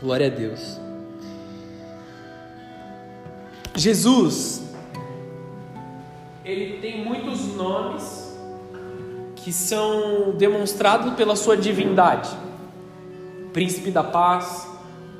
[0.00, 0.80] Glória a Deus.
[3.76, 4.62] Jesus,
[6.42, 8.34] ele tem muitos nomes
[9.36, 12.30] que são demonstrados pela sua divindade.
[13.52, 14.68] Príncipe da paz,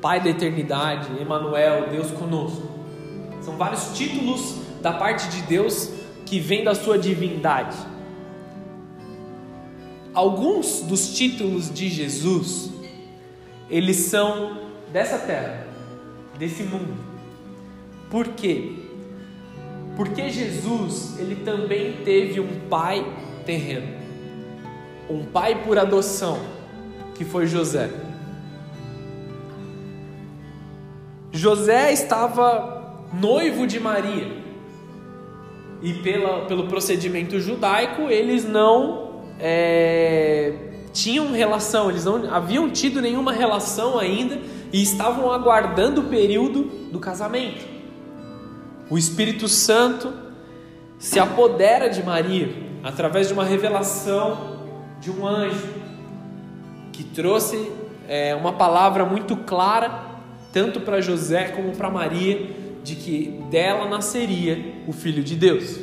[0.01, 2.67] Pai da eternidade, Emanuel, Deus conosco.
[3.41, 5.91] São vários títulos da parte de Deus
[6.25, 7.77] que vêm da sua divindade.
[10.11, 12.71] Alguns dos títulos de Jesus,
[13.69, 15.67] eles são dessa terra,
[16.37, 16.93] desse mundo.
[18.09, 18.73] Por quê?
[19.95, 23.05] Porque Jesus, ele também teve um pai
[23.45, 23.99] terreno.
[25.09, 26.39] Um pai por adoção,
[27.15, 27.89] que foi José.
[31.31, 34.41] José estava noivo de Maria.
[35.81, 40.53] E pela, pelo procedimento judaico, eles não é,
[40.93, 44.39] tinham relação, eles não haviam tido nenhuma relação ainda
[44.71, 47.65] e estavam aguardando o período do casamento.
[48.89, 50.13] O Espírito Santo
[50.99, 52.49] se apodera de Maria
[52.83, 54.59] através de uma revelação
[54.99, 55.67] de um anjo
[56.91, 57.71] que trouxe
[58.07, 60.05] é, uma palavra muito clara,
[60.51, 62.49] tanto para José como para Maria,
[62.83, 65.79] de que dela nasceria o Filho de Deus.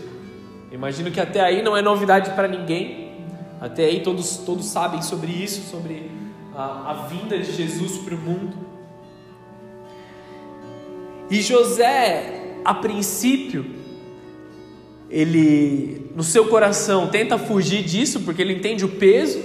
[0.70, 3.24] Imagino que até aí não é novidade para ninguém,
[3.60, 6.10] até aí todos, todos sabem sobre isso, sobre
[6.54, 8.67] a, a vinda de Jesus para o mundo.
[11.30, 13.64] E José, a princípio,
[15.10, 19.42] ele no seu coração tenta fugir disso, porque ele entende o peso,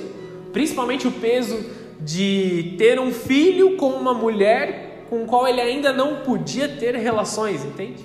[0.52, 1.64] principalmente o peso
[2.00, 7.64] de ter um filho com uma mulher com qual ele ainda não podia ter relações,
[7.64, 8.04] entende?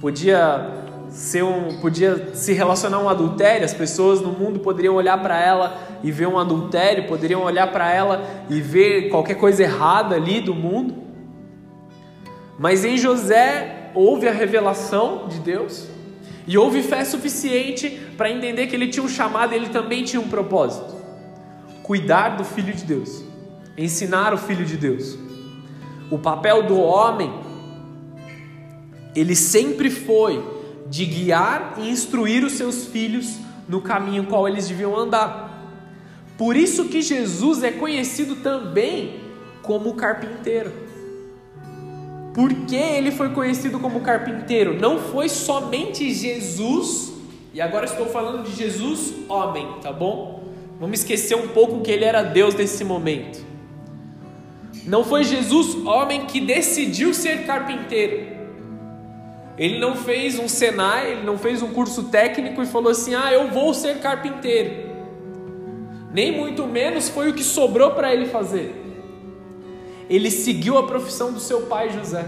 [0.00, 5.40] Podia ser um, podia se relacionar um adultério, as pessoas no mundo poderiam olhar para
[5.40, 10.40] ela e ver um adultério, poderiam olhar para ela e ver qualquer coisa errada ali
[10.40, 11.07] do mundo.
[12.58, 15.86] Mas em José houve a revelação de Deus
[16.46, 20.20] e houve fé suficiente para entender que ele tinha um chamado e ele também tinha
[20.20, 20.96] um propósito:
[21.82, 23.22] cuidar do filho de Deus,
[23.76, 25.16] ensinar o filho de Deus.
[26.10, 27.32] O papel do homem
[29.14, 30.42] ele sempre foi
[30.86, 33.36] de guiar e instruir os seus filhos
[33.68, 35.48] no caminho qual eles deviam andar.
[36.36, 39.20] Por isso que Jesus é conhecido também
[39.62, 40.87] como carpinteiro.
[42.38, 44.72] Por que ele foi conhecido como carpinteiro?
[44.72, 47.12] Não foi somente Jesus,
[47.52, 50.44] e agora estou falando de Jesus homem, tá bom?
[50.78, 53.44] Vamos esquecer um pouco que ele era Deus nesse momento.
[54.84, 58.28] Não foi Jesus homem que decidiu ser carpinteiro.
[59.58, 63.32] Ele não fez um Senai, ele não fez um curso técnico e falou assim: "Ah,
[63.32, 64.88] eu vou ser carpinteiro".
[66.14, 68.87] Nem muito menos foi o que sobrou para ele fazer.
[70.08, 72.24] Ele seguiu a profissão do seu pai José.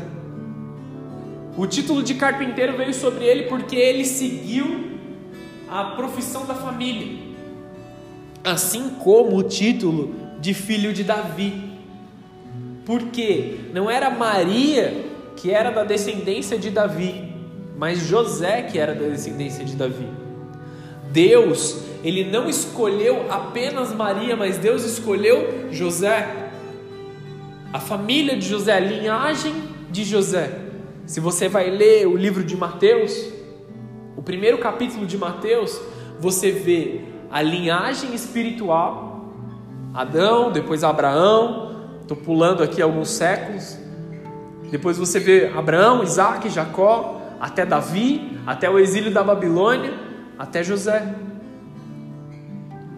[1.56, 4.98] O título de carpinteiro veio sobre ele porque ele seguiu
[5.68, 7.18] a profissão da família.
[8.44, 11.70] Assim como o título de filho de Davi.
[12.84, 17.32] Porque não era Maria que era da descendência de Davi,
[17.76, 20.06] mas José que era da descendência de Davi.
[21.10, 26.49] Deus, ele não escolheu apenas Maria, mas Deus escolheu José.
[27.72, 29.54] A família de José, a linhagem
[29.90, 30.58] de José.
[31.06, 33.12] Se você vai ler o livro de Mateus,
[34.16, 35.80] o primeiro capítulo de Mateus,
[36.18, 39.32] você vê a linhagem espiritual,
[39.94, 43.78] Adão, depois Abraão, estou pulando aqui alguns séculos,
[44.68, 49.94] depois você vê Abraão, Isaac, Jacó, até Davi, até o exílio da Babilônia,
[50.36, 51.14] até José.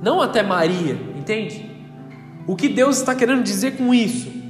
[0.03, 1.71] Não até Maria, entende?
[2.47, 4.42] O que Deus está querendo dizer com isso?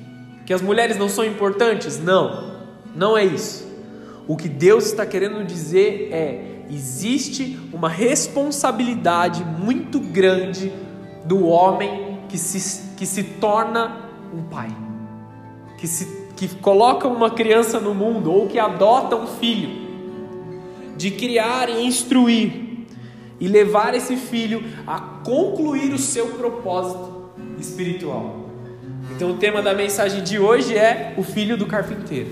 [0.44, 1.98] Que as mulheres não são importantes?
[1.98, 2.56] Não,
[2.94, 3.66] não é isso.
[4.26, 10.72] O que Deus está querendo dizer é: existe uma responsabilidade muito grande
[11.24, 14.68] do homem que se, que se torna um pai,
[15.78, 19.83] que se que colocam uma criança no mundo ou que adotam um filho,
[20.97, 22.86] de criar e instruir
[23.39, 27.30] e levar esse filho a concluir o seu propósito
[27.60, 28.41] espiritual.
[29.10, 32.31] Então, o tema da mensagem de hoje é o filho do carpinteiro.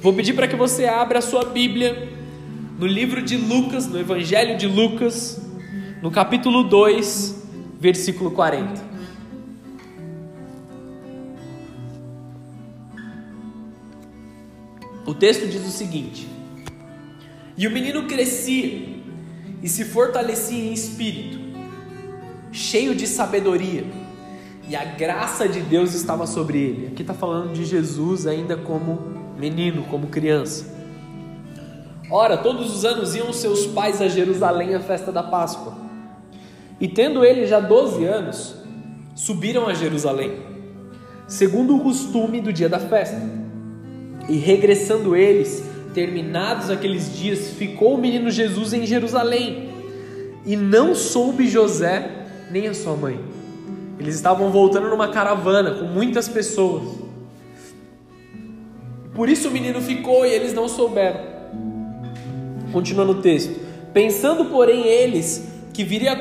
[0.00, 2.08] Vou pedir para que você abra a sua Bíblia
[2.78, 5.40] no livro de Lucas, no Evangelho de Lucas,
[6.02, 7.42] no capítulo 2,
[7.80, 8.82] versículo 40.
[15.06, 16.28] O texto diz o seguinte:
[17.56, 18.88] E o menino crescia
[19.62, 21.38] e se fortalecia em espírito,
[22.52, 23.84] cheio de sabedoria,
[24.68, 26.86] e a graça de Deus estava sobre ele.
[26.88, 28.98] Aqui está falando de Jesus ainda como
[29.38, 30.72] menino, como criança.
[32.10, 35.74] Ora, todos os anos iam seus pais a Jerusalém à festa da Páscoa.
[36.80, 38.56] E tendo ele já 12 anos,
[39.14, 40.38] subiram a Jerusalém,
[41.26, 43.20] segundo o costume do dia da festa.
[44.28, 49.70] E regressando eles, terminados aqueles dias, ficou o menino Jesus em Jerusalém,
[50.46, 53.33] e não soube José nem a sua mãe.
[53.98, 56.82] Eles estavam voltando numa caravana com muitas pessoas.
[59.14, 61.20] Por isso o menino ficou e eles não souberam.
[62.72, 63.60] Continuando o texto.
[63.92, 66.16] Pensando, porém, eles que viria,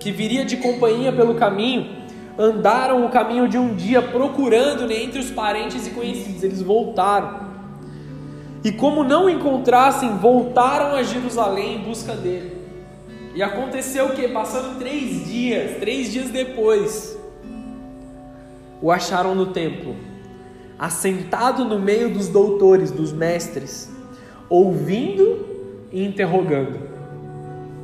[0.00, 1.88] que viria de companhia pelo caminho,
[2.36, 6.42] andaram o caminho de um dia procurando entre os parentes e conhecidos.
[6.42, 7.46] Eles voltaram.
[8.64, 12.55] E como não encontrassem, voltaram a Jerusalém em busca dele.
[13.36, 14.26] E aconteceu o que?
[14.28, 17.18] Passando três dias, três dias depois,
[18.80, 19.94] o acharam no templo,
[20.78, 23.90] assentado no meio dos doutores, dos mestres,
[24.48, 26.78] ouvindo e interrogando.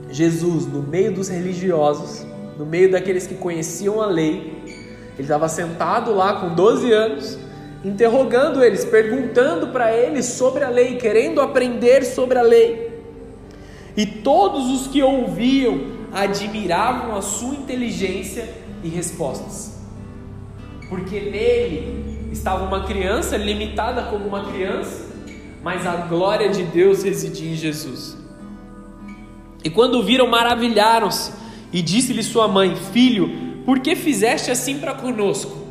[0.08, 2.26] Jesus, no meio dos religiosos,
[2.58, 7.38] no meio daqueles que conheciam a lei, ele estava sentado lá com 12 anos,
[7.84, 12.91] interrogando eles, perguntando para eles sobre a lei, querendo aprender sobre a lei.
[13.96, 18.48] E todos os que ouviam admiravam a sua inteligência
[18.82, 19.80] e respostas.
[20.88, 25.06] Porque nele estava uma criança, limitada como uma criança,
[25.62, 28.16] mas a glória de Deus residia em Jesus.
[29.64, 31.32] E quando viram, maravilharam-se,
[31.72, 35.62] e disse-lhe sua mãe: Filho, por que fizeste assim para conosco?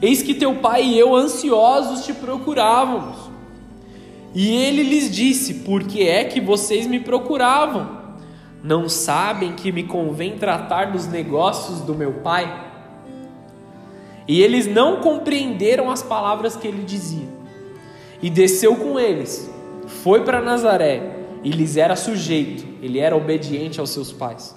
[0.00, 3.29] Eis que teu pai e eu ansiosos te procurávamos.
[4.34, 7.98] E ele lhes disse: Por que é que vocês me procuravam?
[8.62, 12.68] Não sabem que me convém tratar dos negócios do meu pai?
[14.28, 17.28] E eles não compreenderam as palavras que ele dizia.
[18.22, 19.50] E desceu com eles,
[19.86, 24.54] foi para Nazaré, e lhes era sujeito, ele era obediente aos seus pais.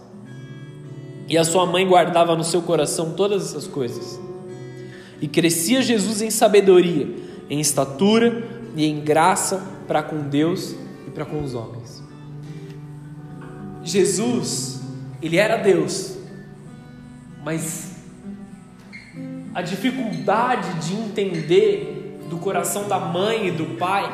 [1.30, 4.20] E a sua mãe guardava no seu coração todas essas coisas.
[5.22, 7.08] E crescia Jesus em sabedoria,
[7.50, 8.44] em estatura,
[8.76, 10.76] e em graça para com Deus
[11.08, 12.04] e para com os homens.
[13.84, 14.82] Jesus,
[15.22, 16.18] ele era Deus,
[17.44, 17.98] mas
[19.54, 24.12] a dificuldade de entender do coração da mãe e do pai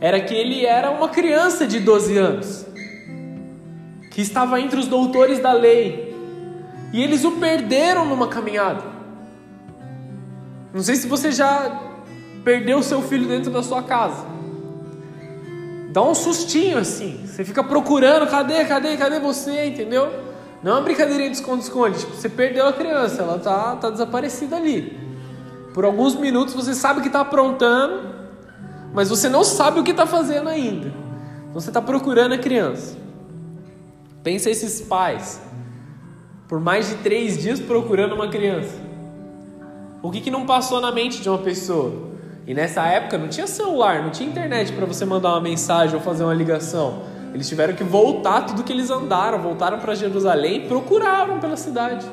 [0.00, 2.66] era que ele era uma criança de 12 anos,
[4.10, 6.14] que estava entre os doutores da lei,
[6.92, 8.84] e eles o perderam numa caminhada.
[10.72, 11.93] Não sei se você já
[12.44, 14.26] perdeu seu filho dentro da sua casa.
[15.90, 17.24] Dá um sustinho assim.
[17.24, 20.12] Você fica procurando, cadê, cadê, cadê você, entendeu?
[20.62, 22.00] Não é uma brincadeirinha de esconde-esconde.
[22.00, 24.98] Tipo, você perdeu a criança, ela tá, tá desaparecida ali.
[25.72, 28.14] Por alguns minutos você sabe que está aprontando,
[28.92, 30.88] mas você não sabe o que está fazendo ainda.
[31.48, 32.96] Então você está procurando a criança.
[34.22, 35.40] Pensa esses pais,
[36.48, 38.74] por mais de três dias procurando uma criança.
[40.02, 42.13] O que, que não passou na mente de uma pessoa?
[42.46, 46.00] E nessa época não tinha celular, não tinha internet para você mandar uma mensagem ou
[46.00, 47.02] fazer uma ligação.
[47.32, 52.06] Eles tiveram que voltar tudo que eles andaram, voltaram para Jerusalém e procuraram pela cidade.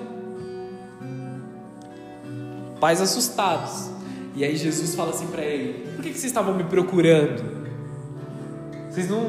[2.79, 3.91] Pais assustados.
[4.35, 7.43] E aí Jesus fala assim para ele: Por que, que vocês estavam me procurando?
[8.89, 9.21] Vocês não,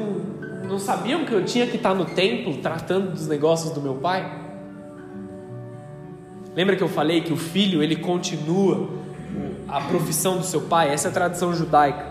[0.67, 4.41] não sabiam que eu tinha que estar no templo tratando dos negócios do meu pai?
[6.55, 9.02] Lembra que eu falei que o filho ele continua
[9.73, 12.05] a profissão do seu pai, essa é a tradição judaica.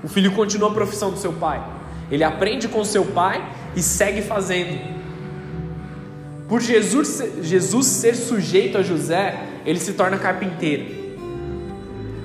[0.00, 1.60] O filho continua a profissão do seu pai.
[2.08, 4.78] Ele aprende com seu pai e segue fazendo.
[6.48, 11.18] Por Jesus, Jesus ser sujeito a José, ele se torna carpinteiro.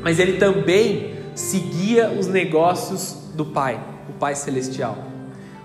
[0.04, 5.00] Mas ele também seguia os negócios do Pai, o Pai Celestial.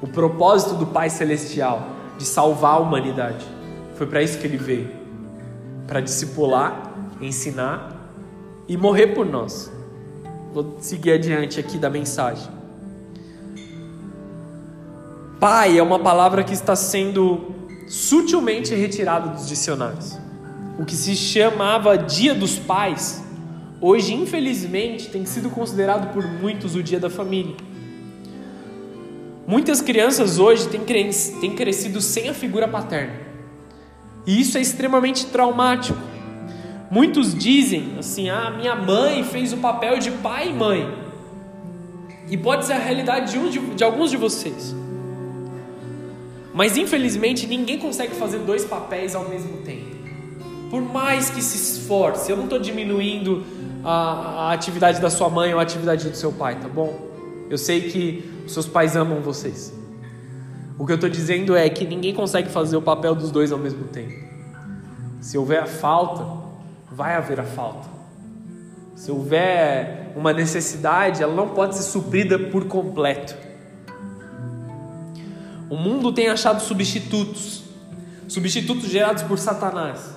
[0.00, 3.46] O propósito do Pai Celestial de salvar a humanidade.
[3.96, 4.88] Foi para isso que ele veio
[5.86, 7.99] para discipular, ensinar
[8.70, 9.68] e morrer por nós.
[10.54, 12.48] Vou seguir adiante aqui da mensagem.
[15.40, 17.52] Pai é uma palavra que está sendo
[17.88, 20.16] sutilmente retirada dos dicionários.
[20.78, 23.24] O que se chamava Dia dos Pais,
[23.80, 27.56] hoje infelizmente tem sido considerado por muitos o Dia da Família.
[29.48, 33.14] Muitas crianças hoje têm crescido sem a figura paterna.
[34.24, 36.09] E isso é extremamente traumático.
[36.90, 40.92] Muitos dizem assim: ah, minha mãe fez o papel de pai e mãe.
[42.28, 44.74] E pode ser a realidade de, um, de, de alguns de vocês.
[46.52, 49.98] Mas infelizmente ninguém consegue fazer dois papéis ao mesmo tempo.
[50.68, 53.44] por mais que se esforce, eu não estou diminuindo
[53.84, 57.08] a, a atividade da sua mãe ou a atividade do seu pai, tá bom?
[57.48, 59.72] Eu sei que seus pais amam vocês.
[60.78, 63.58] O que eu estou dizendo é que ninguém consegue fazer o papel dos dois ao
[63.58, 64.14] mesmo tempo.
[65.20, 66.39] Se houver a falta,
[66.90, 67.88] vai haver a falta.
[68.94, 73.34] Se houver uma necessidade, ela não pode ser suprida por completo.
[75.70, 77.62] O mundo tem achado substitutos,
[78.28, 80.16] substitutos gerados por Satanás.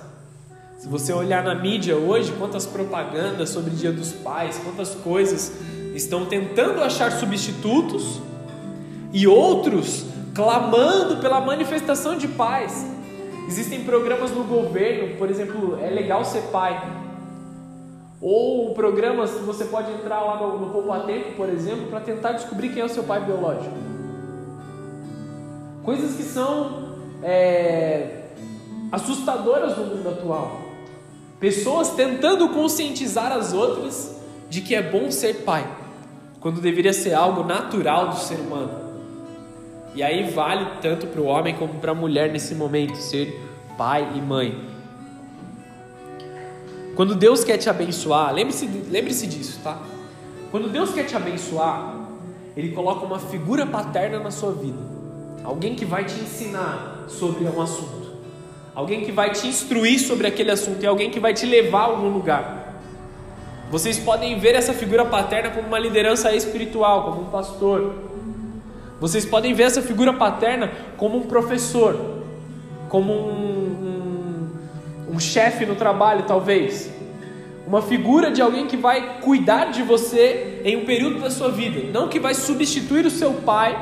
[0.78, 5.52] Se você olhar na mídia hoje, quantas propagandas sobre Dia dos Pais, quantas coisas
[5.94, 8.20] estão tentando achar substitutos
[9.12, 10.04] e outros
[10.34, 12.84] clamando pela manifestação de paz.
[13.46, 16.80] Existem programas no governo, por exemplo, é legal ser pai.
[18.20, 22.32] Ou programas que você pode entrar lá no, no Poupa Tempo, por exemplo, para tentar
[22.32, 23.74] descobrir quem é o seu pai biológico.
[25.84, 28.28] Coisas que são é,
[28.90, 30.60] assustadoras no mundo atual.
[31.38, 34.16] Pessoas tentando conscientizar as outras
[34.48, 35.66] de que é bom ser pai
[36.40, 38.83] quando deveria ser algo natural do ser humano.
[39.94, 43.40] E aí vale tanto para o homem como para a mulher nesse momento ser
[43.78, 44.58] pai e mãe.
[46.96, 49.78] Quando Deus quer te abençoar, lembre-se lembre disso, tá?
[50.50, 52.06] Quando Deus quer te abençoar,
[52.56, 54.78] Ele coloca uma figura paterna na sua vida,
[55.42, 58.12] alguém que vai te ensinar sobre um assunto,
[58.74, 61.84] alguém que vai te instruir sobre aquele assunto e alguém que vai te levar a
[61.84, 62.80] algum lugar.
[63.70, 68.13] Vocês podem ver essa figura paterna como uma liderança espiritual, como um pastor.
[69.00, 72.22] Vocês podem ver essa figura paterna como um professor,
[72.88, 74.50] como um,
[75.08, 76.92] um, um chefe no trabalho, talvez.
[77.66, 81.90] Uma figura de alguém que vai cuidar de você em um período da sua vida.
[81.92, 83.76] Não que vai substituir o seu pai,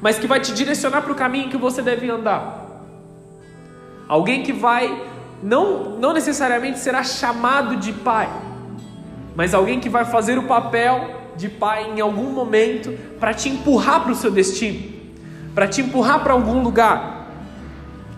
[0.00, 2.68] mas que vai te direcionar para o caminho que você deve andar.
[4.08, 5.04] Alguém que vai,
[5.42, 8.28] não, não necessariamente será chamado de pai
[9.34, 14.02] mas alguém que vai fazer o papel de pai em algum momento para te empurrar
[14.02, 14.92] para o seu destino,
[15.54, 17.28] para te empurrar para algum lugar.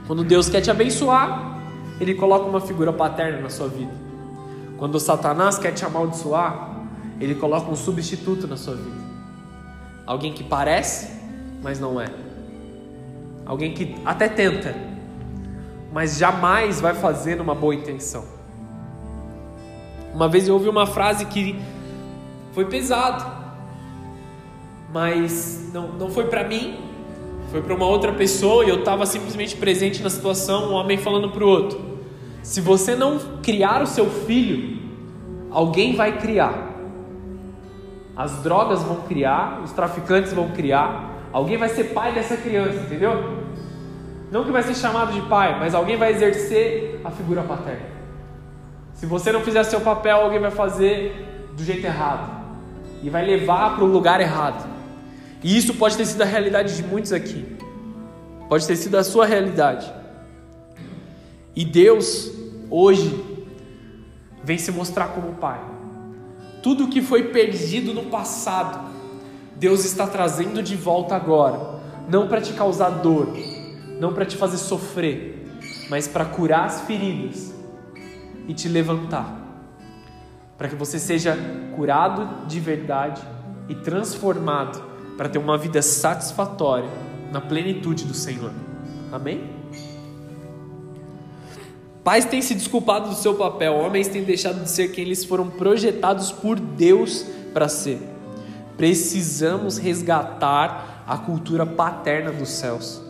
[0.06, 1.60] Quando Deus quer te abençoar,
[2.00, 3.92] Ele coloca uma figura paterna na sua vida.
[4.76, 6.70] Quando Satanás quer te amaldiçoar,
[7.20, 9.02] Ele coloca um substituto na sua vida.
[10.04, 11.12] Alguém que parece,
[11.62, 12.08] mas não é.
[13.46, 14.74] Alguém que até tenta,
[15.92, 18.24] mas jamais vai fazer numa boa intenção.
[20.12, 21.58] Uma vez eu ouvi uma frase que
[22.52, 23.24] foi pesado,
[24.92, 26.78] mas não, não foi para mim,
[27.50, 30.70] foi para uma outra pessoa e eu estava simplesmente presente na situação.
[30.70, 31.80] Um homem falando para o outro:
[32.42, 34.78] se você não criar o seu filho,
[35.50, 36.70] alguém vai criar.
[38.14, 43.40] As drogas vão criar, os traficantes vão criar, alguém vai ser pai dessa criança, entendeu?
[44.30, 47.92] Não que vai ser chamado de pai, mas alguém vai exercer a figura paterna.
[48.92, 52.41] Se você não fizer seu papel, alguém vai fazer do jeito errado
[53.02, 54.68] e vai levar para o lugar errado.
[55.42, 57.44] E isso pode ter sido a realidade de muitos aqui.
[58.48, 59.92] Pode ter sido a sua realidade.
[61.54, 62.30] E Deus,
[62.70, 63.22] hoje,
[64.44, 65.60] vem se mostrar como Pai.
[66.62, 68.90] Tudo que foi perdido no passado,
[69.56, 71.80] Deus está trazendo de volta agora.
[72.08, 73.36] Não para te causar dor,
[73.98, 75.46] não para te fazer sofrer,
[75.88, 77.52] mas para curar as feridas
[78.48, 79.41] e te levantar,
[80.56, 81.36] para que você seja
[81.74, 83.20] curado de verdade
[83.68, 84.82] e transformado
[85.16, 86.88] para ter uma vida satisfatória
[87.30, 88.52] na plenitude do Senhor.
[89.10, 89.50] Amém?
[92.04, 95.48] Pais têm se desculpado do seu papel, homens têm deixado de ser quem eles foram
[95.48, 98.00] projetados por Deus para ser.
[98.76, 103.00] Precisamos resgatar a cultura paterna dos céus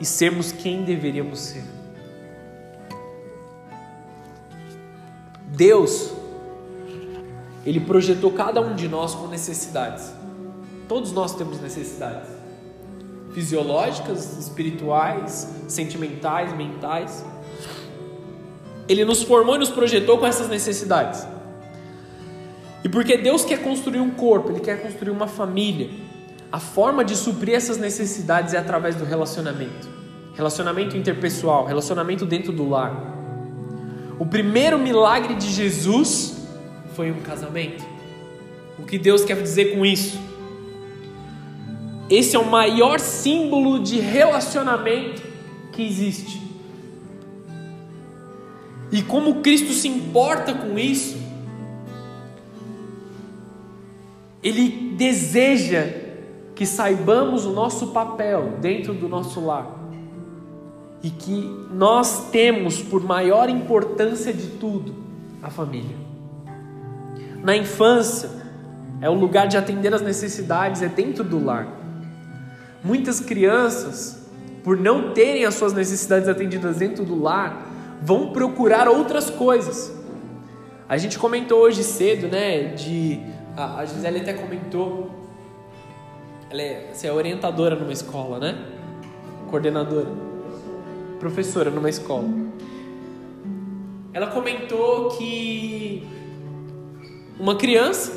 [0.00, 1.64] e sermos quem deveríamos ser.
[5.48, 6.12] Deus,
[7.66, 10.12] Ele projetou cada um de nós com necessidades.
[10.88, 12.36] Todos nós temos necessidades
[13.34, 17.22] fisiológicas, espirituais, sentimentais, mentais.
[18.88, 21.26] Ele nos formou e nos projetou com essas necessidades.
[22.82, 25.90] E porque Deus quer construir um corpo, Ele quer construir uma família,
[26.50, 29.96] a forma de suprir essas necessidades é através do relacionamento
[30.36, 32.94] relacionamento interpessoal, relacionamento dentro do lar.
[34.18, 36.35] O primeiro milagre de Jesus
[36.96, 37.84] foi um casamento.
[38.78, 40.18] O que Deus quer dizer com isso?
[42.08, 45.22] Esse é o maior símbolo de relacionamento
[45.72, 46.40] que existe.
[48.90, 51.18] E como Cristo se importa com isso,
[54.42, 55.88] Ele deseja
[56.54, 59.74] que saibamos o nosso papel dentro do nosso lar.
[61.02, 64.92] e que nós temos por maior importância de tudo
[65.40, 66.05] a família.
[67.46, 68.28] Na infância,
[69.00, 71.68] é o lugar de atender as necessidades, é dentro do lar.
[72.82, 74.28] Muitas crianças,
[74.64, 77.70] por não terem as suas necessidades atendidas dentro do lar,
[78.02, 79.94] vão procurar outras coisas.
[80.88, 82.74] A gente comentou hoje cedo, né?
[82.74, 83.20] De
[83.56, 85.08] a, Gisele até comentou.
[86.50, 88.58] Ela é, você é orientadora numa escola, né?
[89.48, 90.08] Coordenadora,
[91.20, 92.28] professora numa escola.
[94.12, 96.15] Ela comentou que
[97.38, 98.12] uma criança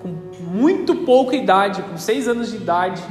[0.00, 0.08] com
[0.40, 3.02] muito pouca idade, com seis anos de idade,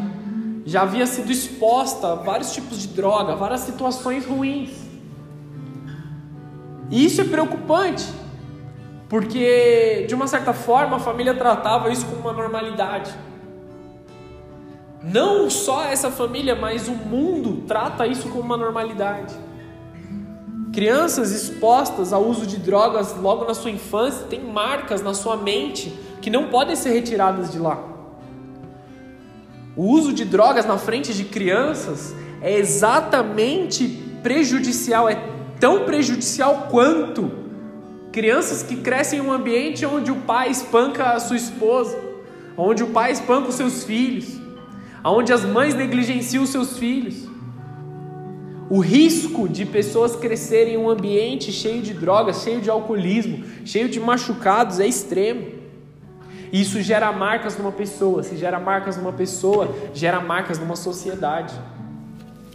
[0.65, 4.69] já havia sido exposta a vários tipos de droga, várias situações ruins.
[6.91, 8.05] E isso é preocupante,
[9.08, 13.12] porque de uma certa forma a família tratava isso como uma normalidade.
[15.01, 19.34] Não só essa família, mas o mundo trata isso como uma normalidade.
[20.79, 25.93] Crianças expostas ao uso de drogas logo na sua infância têm marcas na sua mente
[26.21, 27.83] que não podem ser retiradas de lá.
[29.75, 33.89] O uso de drogas na frente de crianças é exatamente
[34.24, 35.21] prejudicial, é
[35.59, 37.29] tão prejudicial quanto
[38.09, 42.00] crianças que crescem em um ambiente onde o pai espanca a sua esposa,
[42.55, 44.39] onde o pai espanca os seus filhos,
[45.03, 47.28] onde as mães negligenciam os seus filhos.
[48.69, 53.89] O risco de pessoas crescerem em um ambiente cheio de drogas, cheio de alcoolismo, cheio
[53.89, 55.59] de machucados é extremo.
[56.53, 58.21] Isso gera marcas numa pessoa.
[58.21, 61.53] Se gera marcas numa pessoa, gera marcas numa sociedade.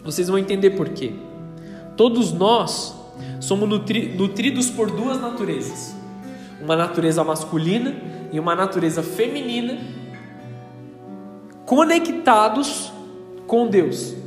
[0.04, 1.12] Vocês vão entender por quê.
[1.96, 2.94] Todos nós
[3.40, 5.96] somos nutri nutridos por duas naturezas:
[6.62, 7.94] uma natureza masculina
[8.30, 9.78] e uma natureza feminina,
[11.66, 12.92] conectados
[13.46, 14.23] com Deus.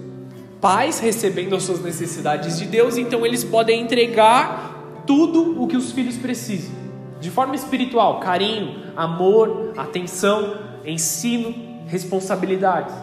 [0.59, 5.91] Pais recebendo as suas necessidades de Deus, então eles podem entregar tudo o que os
[5.91, 6.75] filhos precisam,
[7.19, 11.53] de forma espiritual, carinho, amor, atenção, ensino,
[11.87, 12.93] responsabilidades,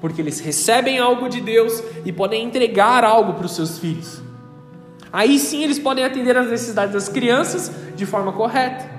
[0.00, 4.20] porque eles recebem algo de Deus e podem entregar algo para os seus filhos.
[5.12, 8.95] Aí sim eles podem atender às necessidades das crianças de forma correta.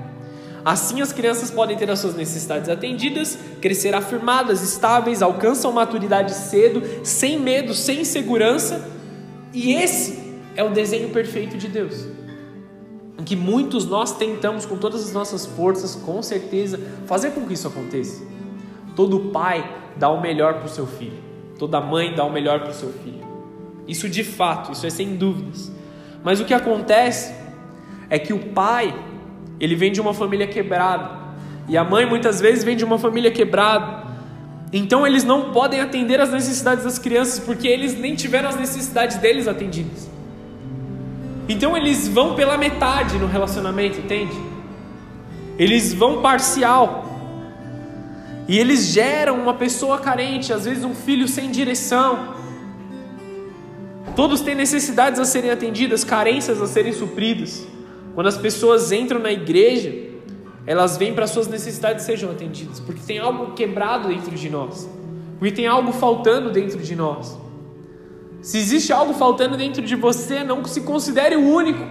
[0.67, 6.83] Assim as crianças podem ter as suas necessidades atendidas, crescer afirmadas, estáveis, alcançam maturidade cedo,
[7.05, 8.85] sem medo, sem insegurança.
[9.53, 10.19] E esse
[10.57, 12.05] é o desenho perfeito de Deus.
[13.17, 17.53] Em que muitos nós tentamos com todas as nossas forças, com certeza, fazer com que
[17.53, 18.21] isso aconteça.
[18.93, 21.23] Todo pai dá o melhor para o seu filho.
[21.57, 23.25] Toda mãe dá o melhor para o seu filho.
[23.87, 25.71] Isso de fato, isso é sem dúvidas.
[26.21, 27.33] Mas o que acontece
[28.09, 28.93] é que o pai,
[29.59, 31.09] ele vem de uma família quebrada,
[31.67, 34.05] e a mãe muitas vezes vem de uma família quebrada.
[34.71, 39.17] Então eles não podem atender às necessidades das crianças porque eles nem tiveram as necessidades
[39.17, 40.09] deles atendidas.
[41.49, 44.37] Então eles vão pela metade no relacionamento, entende?
[45.57, 47.05] Eles vão parcial.
[48.47, 52.35] E eles geram uma pessoa carente, às vezes um filho sem direção,
[54.17, 57.67] Todos têm necessidades a serem atendidas, carências a serem supridas.
[58.17, 59.93] Quando as pessoas entram na igreja,
[60.65, 64.89] elas vêm para suas necessidades sejam atendidas, porque tem algo quebrado dentro de nós,
[65.37, 67.37] porque tem algo faltando dentro de nós.
[68.41, 71.85] Se existe algo faltando dentro de você, não se considere o único.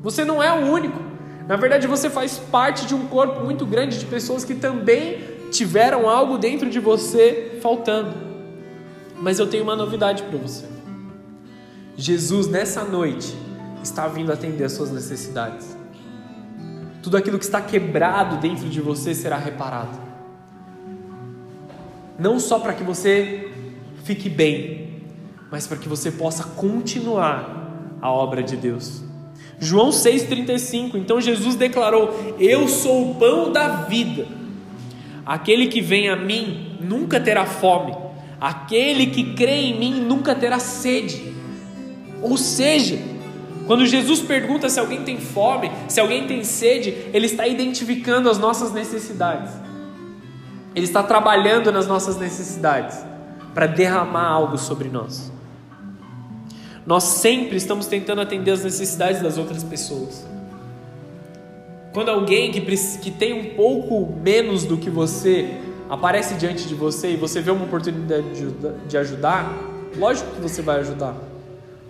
[0.00, 1.00] Você não é o único.
[1.48, 5.18] Na verdade, você faz parte de um corpo muito grande de pessoas que também
[5.50, 8.14] tiveram algo dentro de você faltando.
[9.16, 10.66] Mas eu tenho uma novidade para você.
[11.96, 13.49] Jesus nessa noite
[13.82, 15.76] está vindo atender as suas necessidades.
[17.02, 19.98] Tudo aquilo que está quebrado dentro de você será reparado.
[22.18, 23.50] Não só para que você
[24.04, 25.02] fique bem,
[25.50, 29.02] mas para que você possa continuar a obra de Deus.
[29.58, 30.96] João 6,35.
[30.96, 34.26] Então Jesus declarou: Eu sou o pão da vida.
[35.24, 37.94] Aquele que vem a mim nunca terá fome.
[38.40, 41.34] Aquele que crê em mim nunca terá sede.
[42.22, 42.98] Ou seja,
[43.70, 48.36] quando Jesus pergunta se alguém tem fome, se alguém tem sede, ele está identificando as
[48.36, 49.52] nossas necessidades.
[50.74, 52.98] Ele está trabalhando nas nossas necessidades
[53.54, 55.32] para derramar algo sobre nós.
[56.84, 60.26] Nós sempre estamos tentando atender as necessidades das outras pessoas.
[61.92, 67.12] Quando alguém que, que tem um pouco menos do que você aparece diante de você
[67.12, 68.26] e você vê uma oportunidade
[68.88, 69.56] de ajudar,
[69.96, 71.29] lógico que você vai ajudar.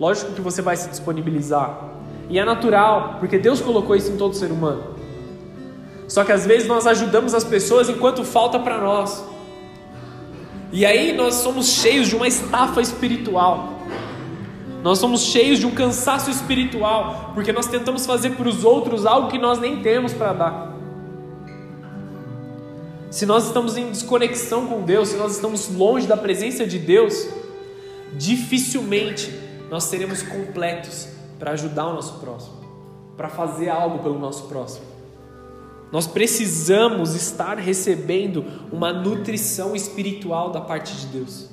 [0.01, 1.79] Lógico que você vai se disponibilizar.
[2.27, 4.95] E é natural, porque Deus colocou isso em todo ser humano.
[6.07, 9.23] Só que às vezes nós ajudamos as pessoas enquanto falta para nós.
[10.71, 13.73] E aí nós somos cheios de uma estafa espiritual.
[14.81, 19.29] Nós somos cheios de um cansaço espiritual, porque nós tentamos fazer para os outros algo
[19.29, 20.77] que nós nem temos para dar.
[23.11, 27.27] Se nós estamos em desconexão com Deus, se nós estamos longe da presença de Deus,
[28.17, 31.07] dificilmente nós seremos completos
[31.39, 32.57] para ajudar o nosso próximo,
[33.15, 34.85] para fazer algo pelo nosso próximo.
[35.93, 41.49] Nós precisamos estar recebendo uma nutrição espiritual da parte de Deus.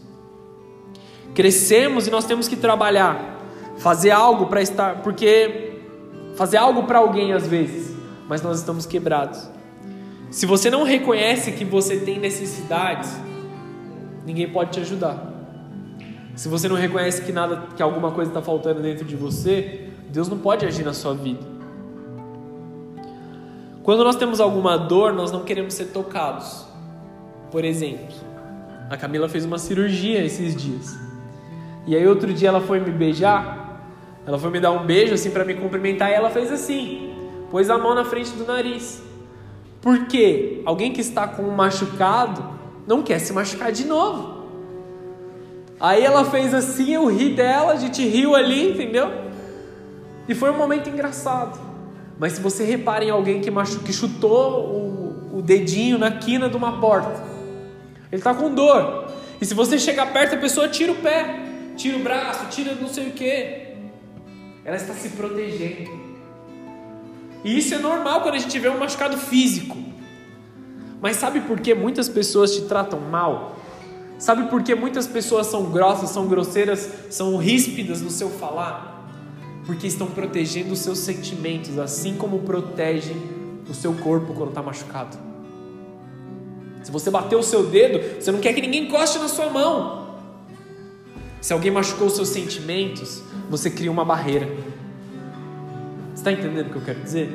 [1.32, 3.38] Crescemos e nós temos que trabalhar,
[3.78, 5.80] fazer algo para estar, porque
[6.34, 7.96] fazer algo para alguém às vezes,
[8.28, 9.48] mas nós estamos quebrados.
[10.28, 13.16] Se você não reconhece que você tem necessidades,
[14.26, 15.37] ninguém pode te ajudar.
[16.38, 20.28] Se você não reconhece que nada, que alguma coisa está faltando dentro de você, Deus
[20.28, 21.44] não pode agir na sua vida.
[23.82, 26.64] Quando nós temos alguma dor, nós não queremos ser tocados.
[27.50, 28.14] Por exemplo,
[28.88, 30.96] a Camila fez uma cirurgia esses dias.
[31.88, 33.82] E aí outro dia ela foi me beijar,
[34.24, 37.16] ela foi me dar um beijo assim para me cumprimentar e ela fez assim,
[37.50, 39.02] pôs a mão na frente do nariz.
[39.82, 40.62] Por quê?
[40.64, 42.44] Alguém que está com um machucado
[42.86, 44.37] não quer se machucar de novo.
[45.80, 49.10] Aí ela fez assim, eu ri dela, a gente riu ali, entendeu?
[50.28, 51.58] E foi um momento engraçado.
[52.18, 53.78] Mas se você repara em alguém que, machu...
[53.80, 57.22] que chutou o, o dedinho na quina de uma porta,
[58.10, 59.06] ele está com dor.
[59.40, 61.40] E se você chegar perto, a pessoa tira o pé,
[61.76, 63.68] tira o braço, tira não sei o que.
[64.64, 65.90] Ela está se protegendo.
[67.44, 69.76] E isso é normal quando a gente vê um machucado físico.
[71.00, 73.56] Mas sabe por que muitas pessoas te tratam mal?
[74.18, 79.08] Sabe por que muitas pessoas são grossas, são grosseiras, são ríspidas no seu falar?
[79.64, 83.16] Porque estão protegendo os seus sentimentos, assim como protegem
[83.70, 85.16] o seu corpo quando está machucado.
[86.82, 90.16] Se você bateu o seu dedo, você não quer que ninguém encoste na sua mão.
[91.40, 94.48] Se alguém machucou os seus sentimentos, você cria uma barreira.
[96.12, 97.30] Está entendendo o que eu quero dizer?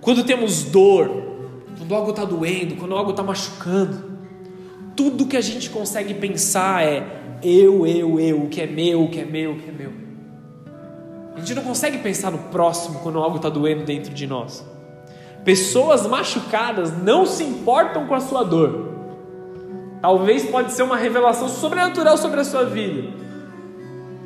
[0.00, 1.08] Quando temos dor,
[1.78, 4.15] quando algo está doendo, quando algo está machucando,
[4.96, 7.06] tudo que a gente consegue pensar é
[7.42, 9.92] eu, eu, eu, o que é meu, o que é meu, o que é meu.
[11.36, 14.64] A gente não consegue pensar no próximo quando algo está doendo dentro de nós.
[15.44, 18.94] Pessoas machucadas não se importam com a sua dor.
[20.00, 23.12] Talvez pode ser uma revelação sobrenatural sobre a sua vida.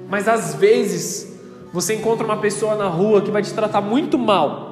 [0.08, 1.36] Mas às vezes
[1.72, 4.69] você encontra uma pessoa na rua que vai te tratar muito mal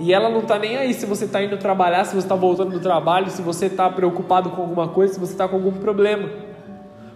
[0.00, 2.70] e ela não está nem aí se você está indo trabalhar, se você está voltando
[2.70, 6.26] do trabalho, se você está preocupado com alguma coisa, se você está com algum problema.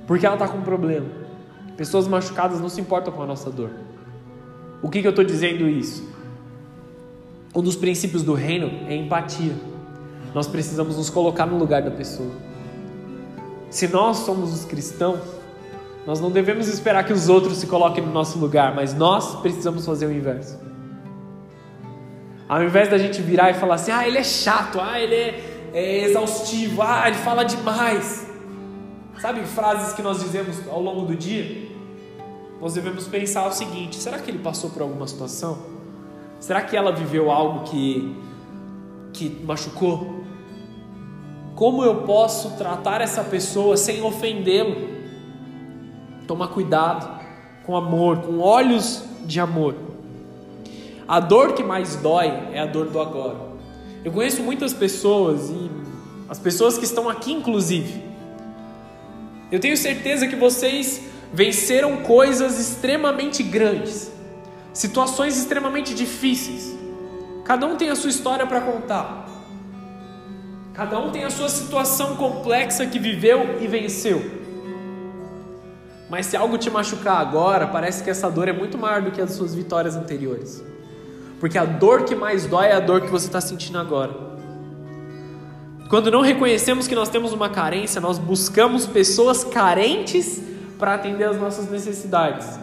[0.06, 1.06] Porque ela está com um problema.
[1.78, 3.70] Pessoas machucadas não se importam com a nossa dor.
[4.82, 6.06] O que, que eu estou dizendo isso?
[7.54, 9.54] Um dos princípios do reino é empatia.
[10.34, 12.32] Nós precisamos nos colocar no lugar da pessoa.
[13.70, 15.20] Se nós somos os cristãos,
[16.06, 19.86] nós não devemos esperar que os outros se coloquem no nosso lugar, mas nós precisamos
[19.86, 20.73] fazer o inverso.
[22.48, 25.70] Ao invés da gente virar e falar assim, ah, ele é chato, ah, ele é,
[25.72, 28.30] é exaustivo, ah, ele fala demais.
[29.18, 31.70] Sabe frases que nós dizemos ao longo do dia?
[32.60, 35.58] Nós devemos pensar o seguinte: será que ele passou por alguma situação?
[36.38, 38.14] Será que ela viveu algo que,
[39.12, 40.22] que machucou?
[41.54, 44.92] Como eu posso tratar essa pessoa sem ofendê-lo?
[46.26, 47.20] Tomar cuidado,
[47.64, 49.83] com amor, com olhos de amor.
[51.06, 53.36] A dor que mais dói é a dor do agora.
[54.04, 55.70] Eu conheço muitas pessoas e
[56.28, 58.02] as pessoas que estão aqui, inclusive.
[59.52, 64.10] Eu tenho certeza que vocês venceram coisas extremamente grandes,
[64.72, 66.74] situações extremamente difíceis.
[67.44, 69.28] Cada um tem a sua história para contar.
[70.72, 74.42] Cada um tem a sua situação complexa que viveu e venceu.
[76.08, 79.20] Mas se algo te machucar agora, parece que essa dor é muito maior do que
[79.20, 80.73] as suas vitórias anteriores.
[81.44, 84.14] Porque a dor que mais dói é a dor que você está sentindo agora.
[85.90, 90.42] Quando não reconhecemos que nós temos uma carência, nós buscamos pessoas carentes
[90.78, 92.58] para atender as nossas necessidades.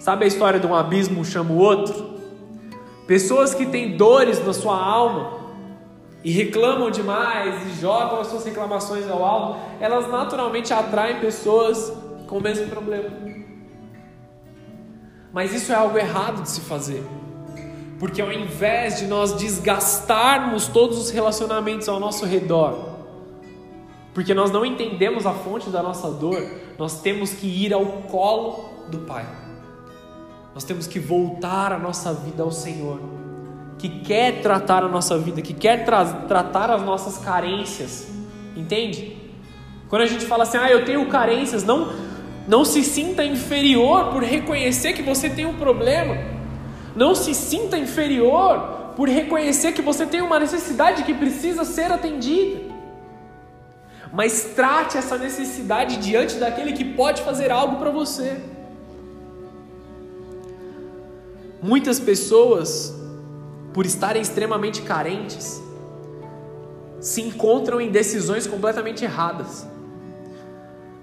[0.00, 2.18] Sabe a história de um abismo chama o outro?
[3.06, 5.38] Pessoas que têm dores na sua alma
[6.24, 11.92] e reclamam demais e jogam as suas reclamações ao alto, elas naturalmente atraem pessoas
[12.26, 13.10] com o mesmo problema.
[15.32, 17.04] Mas isso é algo errado de se fazer.
[18.04, 22.96] Porque ao invés de nós desgastarmos todos os relacionamentos ao nosso redor,
[24.12, 26.46] porque nós não entendemos a fonte da nossa dor,
[26.78, 29.24] nós temos que ir ao colo do Pai.
[30.52, 33.00] Nós temos que voltar a nossa vida ao Senhor,
[33.78, 38.06] que quer tratar a nossa vida, que quer tra tratar as nossas carências.
[38.54, 39.16] Entende?
[39.88, 41.90] Quando a gente fala assim, ah, eu tenho carências, não
[42.46, 46.33] Não se sinta inferior por reconhecer que você tem um problema.
[46.94, 52.72] Não se sinta inferior por reconhecer que você tem uma necessidade que precisa ser atendida.
[54.12, 58.40] Mas trate essa necessidade diante daquele que pode fazer algo para você.
[61.60, 62.94] Muitas pessoas,
[63.72, 65.60] por estarem extremamente carentes,
[67.00, 69.66] se encontram em decisões completamente erradas.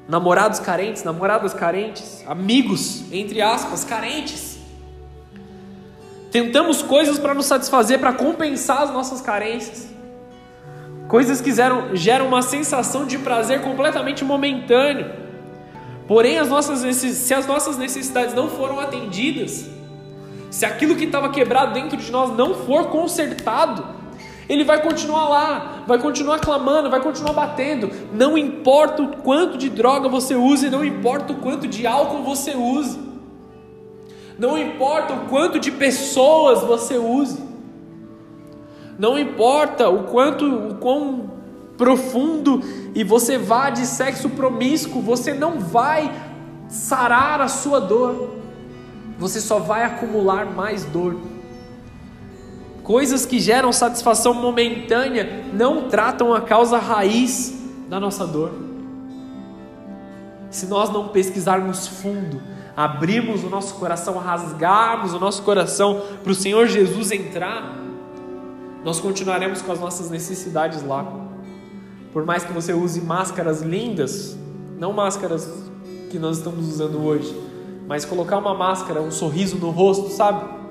[0.07, 4.50] Namorados carentes, namoradas carentes, amigos, entre aspas, carentes.
[6.31, 9.89] Tentamos coisas para nos satisfazer, para compensar as nossas carências.
[11.09, 15.11] Coisas que geram, geram uma sensação de prazer completamente momentâneo.
[16.07, 19.69] Porém, as nossas, se as nossas necessidades não foram atendidas,
[20.49, 23.83] se aquilo que estava quebrado dentro de nós não for consertado,
[24.47, 27.89] ele vai continuar lá, vai continuar clamando, vai continuar batendo.
[28.13, 32.55] Não importa o quanto de droga você use, não importa o quanto de álcool você
[32.55, 33.10] use,
[34.37, 37.39] não importa o quanto de pessoas você use,
[38.97, 41.31] não importa o quanto, o quão
[41.77, 42.61] profundo
[42.93, 46.11] e você vá de sexo promíscuo, você não vai
[46.67, 48.41] sarar a sua dor
[49.21, 51.15] você só vai acumular mais dor.
[52.81, 57.53] Coisas que geram satisfação momentânea não tratam a causa raiz
[57.87, 58.51] da nossa dor.
[60.49, 62.41] Se nós não pesquisarmos fundo,
[62.75, 67.77] abrirmos o nosso coração, rasgarmos o nosso coração para o Senhor Jesus entrar,
[68.83, 71.05] nós continuaremos com as nossas necessidades lá.
[72.11, 74.37] Por mais que você use máscaras lindas,
[74.77, 75.47] não máscaras
[76.09, 77.33] que nós estamos usando hoje,
[77.87, 80.61] mas colocar uma máscara, um sorriso no rosto, sabe?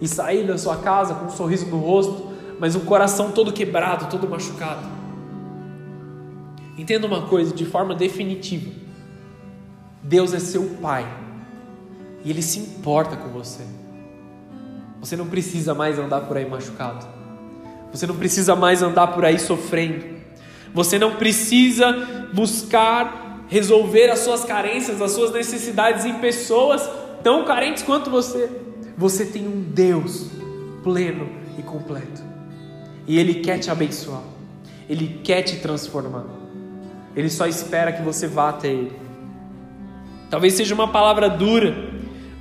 [0.00, 4.10] E sair da sua casa com um sorriso no rosto, mas um coração todo quebrado,
[4.10, 4.86] todo machucado.
[6.76, 8.70] Entenda uma coisa de forma definitiva:
[10.02, 11.25] Deus é seu Pai
[12.26, 13.62] e Ele se importa com você.
[14.98, 17.06] Você não precisa mais andar por aí machucado.
[17.92, 20.04] Você não precisa mais andar por aí sofrendo.
[20.74, 21.92] Você não precisa
[22.34, 26.90] buscar resolver as suas carências, as suas necessidades em pessoas
[27.22, 28.50] tão carentes quanto você.
[28.98, 30.28] Você tem um Deus
[30.82, 32.24] pleno e completo.
[33.06, 34.24] E Ele quer te abençoar.
[34.88, 36.24] Ele quer te transformar.
[37.14, 38.92] Ele só espera que você vá até Ele.
[40.28, 41.94] Talvez seja uma palavra dura,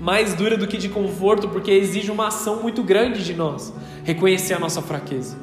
[0.06, 4.54] mais dura do que de conforto, porque exige uma ação muito grande de nós reconhecer
[4.54, 5.36] a nossa fraqueza.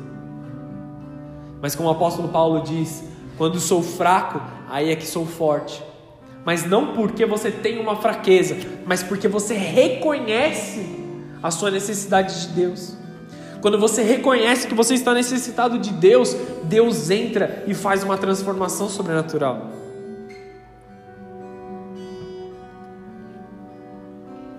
[1.60, 3.02] Mas como o apóstolo Paulo diz,
[3.36, 5.82] quando sou fraco, aí é que sou forte.
[6.44, 10.86] Mas não porque você tem uma fraqueza, mas porque você reconhece
[11.42, 12.96] a sua necessidade de Deus.
[13.60, 18.88] Quando você reconhece que você está necessitado de Deus, Deus entra e faz uma transformação
[18.88, 19.81] sobrenatural.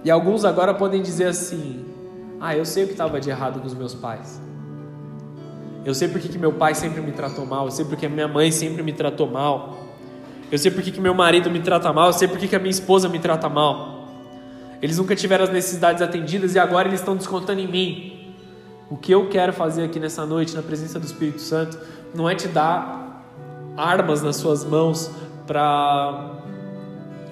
[0.03, 1.85] E alguns agora podem dizer assim:
[2.39, 4.41] Ah, eu sei o que estava de errado com os meus pais.
[5.85, 7.65] Eu sei porque que meu pai sempre me tratou mal.
[7.65, 9.77] Eu sei porque minha mãe sempre me tratou mal.
[10.51, 12.07] Eu sei porque que meu marido me trata mal.
[12.07, 14.07] Eu sei porque que a minha esposa me trata mal.
[14.81, 18.35] Eles nunca tiveram as necessidades atendidas e agora eles estão descontando em mim.
[18.89, 21.79] O que eu quero fazer aqui nessa noite, na presença do Espírito Santo,
[22.13, 23.23] não é te dar
[23.75, 25.09] armas nas suas mãos
[25.47, 26.31] para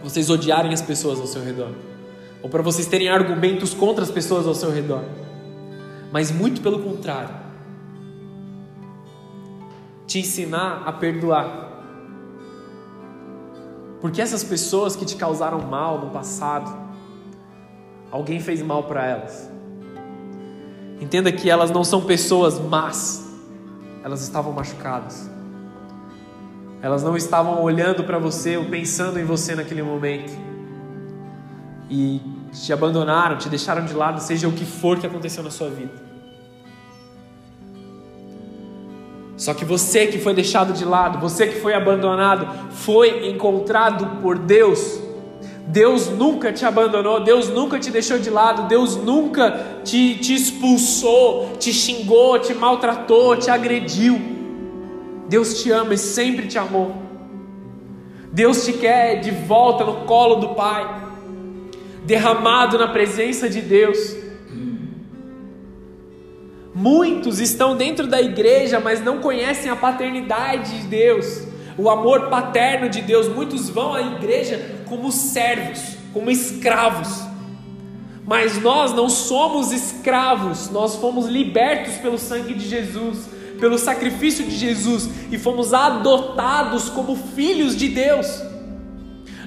[0.04, 1.70] vocês odiarem as pessoas ao seu redor,
[2.42, 5.04] ou para vocês terem argumentos contra as pessoas ao seu redor,
[6.12, 7.42] mas muito pelo contrário
[10.12, 11.70] te ensinar a perdoar.
[14.02, 16.70] Porque essas pessoas que te causaram mal no passado,
[18.12, 19.50] alguém fez mal para elas.
[21.00, 23.26] Entenda que elas não são pessoas más,
[24.04, 25.30] elas estavam machucadas.
[26.82, 30.34] Elas não estavam olhando para você ou pensando em você naquele momento.
[31.90, 32.20] E
[32.52, 36.12] te abandonaram, te deixaram de lado, seja o que for que aconteceu na sua vida.
[39.42, 44.38] Só que você que foi deixado de lado, você que foi abandonado, foi encontrado por
[44.38, 45.00] Deus.
[45.66, 51.54] Deus nunca te abandonou, Deus nunca te deixou de lado, Deus nunca te, te expulsou,
[51.58, 54.20] te xingou, te maltratou, te agrediu.
[55.28, 56.94] Deus te ama e sempre te amou.
[58.32, 61.01] Deus te quer de volta no colo do Pai,
[62.06, 64.16] derramado na presença de Deus.
[66.74, 71.44] Muitos estão dentro da igreja, mas não conhecem a paternidade de Deus,
[71.78, 73.28] o amor paterno de Deus.
[73.28, 77.10] Muitos vão à igreja como servos, como escravos.
[78.26, 83.28] Mas nós não somos escravos, nós fomos libertos pelo sangue de Jesus,
[83.60, 88.51] pelo sacrifício de Jesus e fomos adotados como filhos de Deus.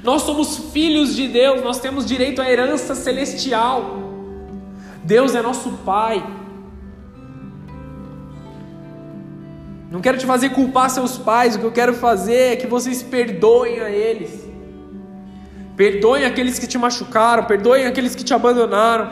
[0.05, 4.03] Nós somos filhos de Deus, nós temos direito à herança celestial.
[5.03, 6.23] Deus é nosso Pai.
[9.91, 13.03] Não quero te fazer culpar seus pais, o que eu quero fazer é que vocês
[13.03, 14.47] perdoem a eles.
[15.75, 19.11] Perdoem aqueles que te machucaram, perdoem aqueles que te abandonaram.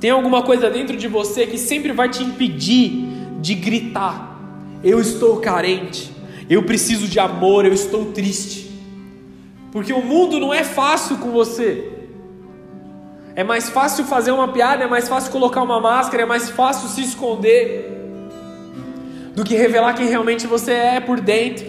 [0.00, 3.08] Tem alguma coisa dentro de você que sempre vai te impedir
[3.40, 4.40] de gritar:
[4.82, 6.10] Eu estou carente,
[6.48, 8.67] eu preciso de amor, eu estou triste.
[9.70, 11.92] Porque o mundo não é fácil com você.
[13.34, 16.88] É mais fácil fazer uma piada, é mais fácil colocar uma máscara, é mais fácil
[16.88, 17.98] se esconder
[19.34, 21.66] do que revelar quem realmente você é por dentro.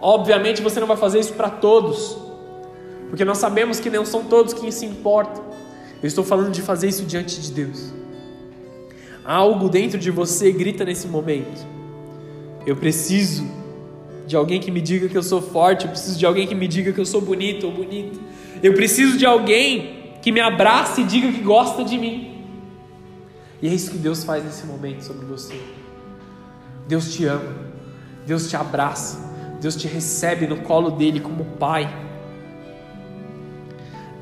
[0.00, 2.16] Obviamente você não vai fazer isso para todos,
[3.08, 5.42] porque nós sabemos que não são todos que se importam.
[6.00, 7.92] Eu estou falando de fazer isso diante de Deus.
[9.24, 11.66] Algo dentro de você grita nesse momento.
[12.64, 13.44] Eu preciso
[14.30, 16.68] de alguém que me diga que eu sou forte, eu preciso de alguém que me
[16.68, 18.16] diga que eu sou bonito ou bonita.
[18.62, 22.46] Eu preciso de alguém que me abrace e diga que gosta de mim.
[23.60, 25.60] E é isso que Deus faz nesse momento sobre você.
[26.86, 27.56] Deus te ama,
[28.24, 29.18] Deus te abraça,
[29.60, 31.92] Deus te recebe no colo dele como pai.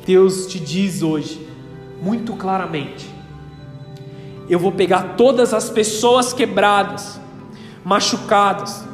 [0.07, 1.47] Deus te diz hoje,
[2.01, 3.07] muito claramente:
[4.49, 7.21] eu vou pegar todas as pessoas quebradas,
[7.85, 8.88] machucadas,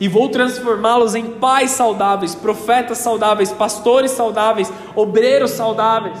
[0.00, 6.18] e vou transformá-los em pais saudáveis, profetas saudáveis, pastores saudáveis, obreiros saudáveis.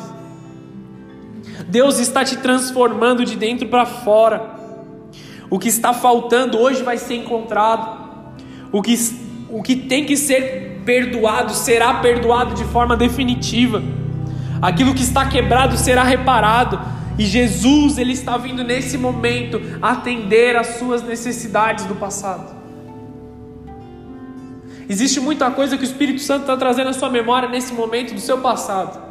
[1.68, 4.58] Deus está te transformando de dentro para fora.
[5.50, 7.98] O que está faltando hoje vai ser encontrado.
[8.72, 8.98] O que,
[9.48, 13.82] o que tem que ser perdoado será perdoado de forma definitiva.
[14.60, 16.80] Aquilo que está quebrado será reparado.
[17.16, 22.57] E Jesus, ele está vindo nesse momento atender às suas necessidades do passado.
[24.88, 28.20] Existe muita coisa que o Espírito Santo está trazendo à sua memória nesse momento do
[28.20, 29.08] seu passado.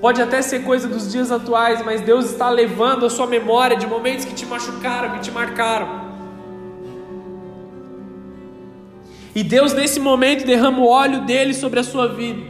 [0.00, 3.86] Pode até ser coisa dos dias atuais, mas Deus está levando a sua memória de
[3.86, 6.10] momentos que te machucaram, que te marcaram.
[9.34, 12.42] E Deus, nesse momento, derrama o óleo dele sobre a sua vida.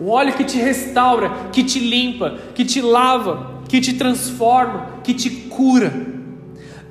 [0.00, 5.12] O óleo que te restaura, que te limpa, que te lava, que te transforma, que
[5.12, 6.17] te cura.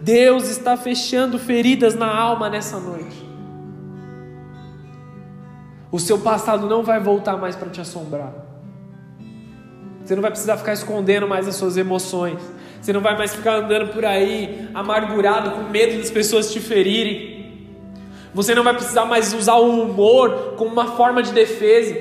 [0.08, 3.28] Deus está fechando feridas na alma nessa noite.
[5.92, 8.32] O seu passado não vai voltar mais para te assombrar.
[10.02, 12.42] Você não vai precisar ficar escondendo mais as suas emoções.
[12.82, 17.68] Você não vai mais ficar andando por aí amargurado, com medo das pessoas te ferirem.
[18.34, 21.94] Você não vai precisar mais usar o humor como uma forma de defesa.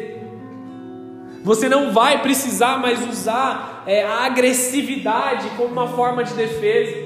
[1.42, 7.06] Você não vai precisar mais usar é, a agressividade como uma forma de defesa.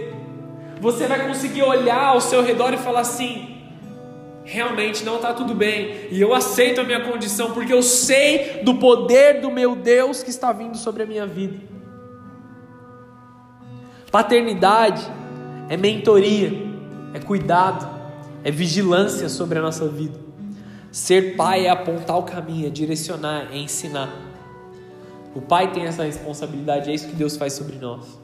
[0.81, 3.57] Você vai conseguir olhar ao seu redor e falar assim:
[4.45, 8.75] realmente não está tudo bem, e eu aceito a minha condição, porque eu sei do
[8.75, 11.57] poder do meu Deus que está vindo sobre a minha vida.
[14.11, 15.07] Paternidade
[15.69, 16.53] é mentoria,
[17.15, 17.89] é cuidado,
[18.43, 20.19] é vigilância sobre a nossa vida.
[20.91, 24.13] Ser pai é apontar o caminho, é direcionar, é ensinar.
[25.33, 28.20] O Pai tem essa responsabilidade, é isso que Deus faz sobre nós.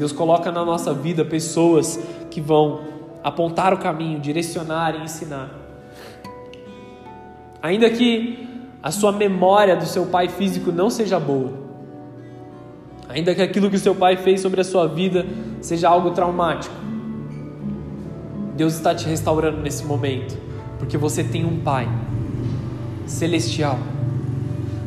[0.00, 2.80] Deus coloca na nossa vida pessoas que vão
[3.22, 5.50] apontar o caminho, direcionar e ensinar.
[7.60, 8.48] Ainda que
[8.82, 11.52] a sua memória do seu pai físico não seja boa,
[13.10, 15.26] ainda que aquilo que o seu pai fez sobre a sua vida
[15.60, 16.74] seja algo traumático,
[18.56, 20.34] Deus está te restaurando nesse momento,
[20.78, 21.86] porque você tem um pai
[23.04, 23.78] celestial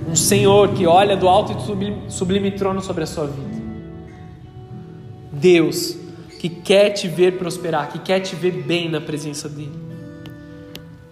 [0.09, 3.52] um Senhor que olha do alto e sublime, sublime trono sobre a sua vida.
[5.43, 5.97] Deus
[6.39, 9.77] que quer te ver prosperar, que quer te ver bem na presença dele.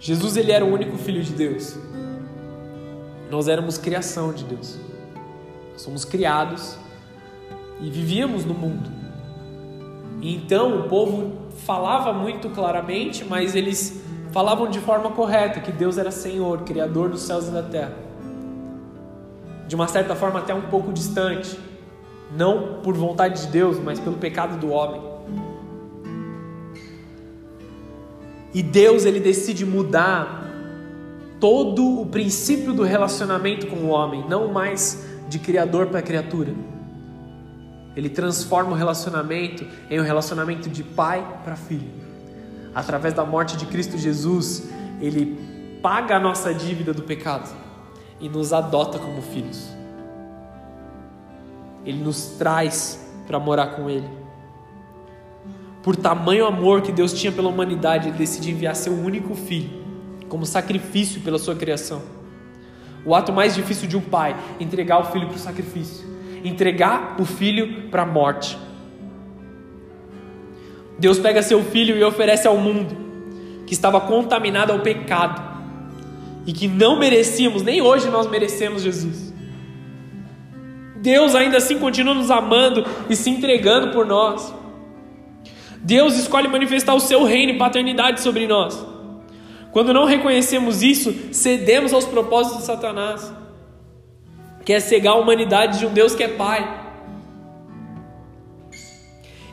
[0.00, 1.76] Jesus ele era o único filho de Deus.
[3.30, 4.78] Nós éramos criação de Deus.
[5.72, 6.78] Nós somos criados
[7.78, 8.90] e vivíamos no mundo.
[10.22, 14.02] E então o povo falava muito claramente, mas eles
[14.32, 18.12] falavam de forma correta que Deus era Senhor, criador dos céus e da terra
[19.72, 21.58] de uma certa forma até um pouco distante,
[22.36, 25.00] não por vontade de Deus, mas pelo pecado do homem.
[28.54, 30.42] E Deus ele decide mudar
[31.40, 36.54] todo o princípio do relacionamento com o homem, não mais de criador para criatura.
[37.96, 41.90] Ele transforma o relacionamento em um relacionamento de pai para filho.
[42.74, 44.70] Através da morte de Cristo Jesus,
[45.00, 45.38] ele
[45.82, 47.50] paga a nossa dívida do pecado
[48.20, 49.81] e nos adota como filhos.
[51.84, 54.08] Ele nos traz para morar com Ele.
[55.82, 59.82] Por tamanho amor que Deus tinha pela humanidade, Ele decide enviar seu único filho
[60.32, 62.00] como sacrifício pela sua criação.
[63.04, 66.06] O ato mais difícil de um pai, entregar o filho para o sacrifício,
[66.42, 68.56] entregar o filho para a morte.
[70.98, 72.96] Deus pega seu filho e oferece ao mundo,
[73.66, 75.42] que estava contaminado ao pecado,
[76.46, 79.31] e que não merecíamos, nem hoje nós merecemos Jesus.
[81.02, 84.54] Deus ainda assim continua nos amando e se entregando por nós.
[85.78, 88.86] Deus escolhe manifestar o seu reino e paternidade sobre nós.
[89.72, 93.32] Quando não reconhecemos isso, cedemos aos propósitos de Satanás,
[94.64, 96.80] que é cegar a humanidade de um Deus que é Pai.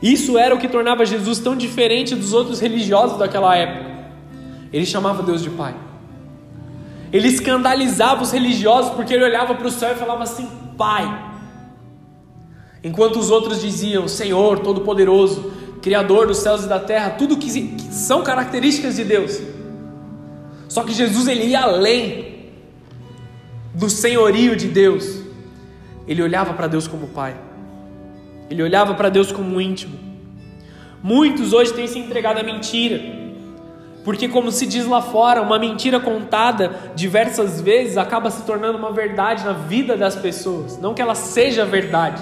[0.04, 3.90] Isso era o que tornava Jesus tão diferente dos outros religiosos daquela época.
[4.72, 5.74] Ele chamava Deus de Pai.
[7.12, 10.48] Ele escandalizava os religiosos porque ele olhava para o céu e falava assim:
[10.78, 11.29] Pai.
[12.84, 15.52] Enquanto os outros diziam: Senhor Todo-Poderoso,
[15.82, 17.50] Criador dos céus e da terra, tudo que
[17.92, 19.42] são características de Deus.
[20.68, 22.50] Só que Jesus ele ia além
[23.74, 25.24] do senhorio de Deus.
[26.08, 27.36] Ele olhava para Deus como Pai.
[28.50, 29.98] Ele olhava para Deus como íntimo.
[31.02, 33.00] Muitos hoje têm se entregado à mentira.
[34.04, 38.92] Porque, como se diz lá fora, uma mentira contada diversas vezes acaba se tornando uma
[38.92, 40.80] verdade na vida das pessoas.
[40.80, 42.22] Não que ela seja verdade,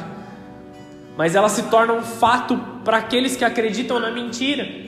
[1.18, 4.86] mas ela se torna um fato para aqueles que acreditam na mentira.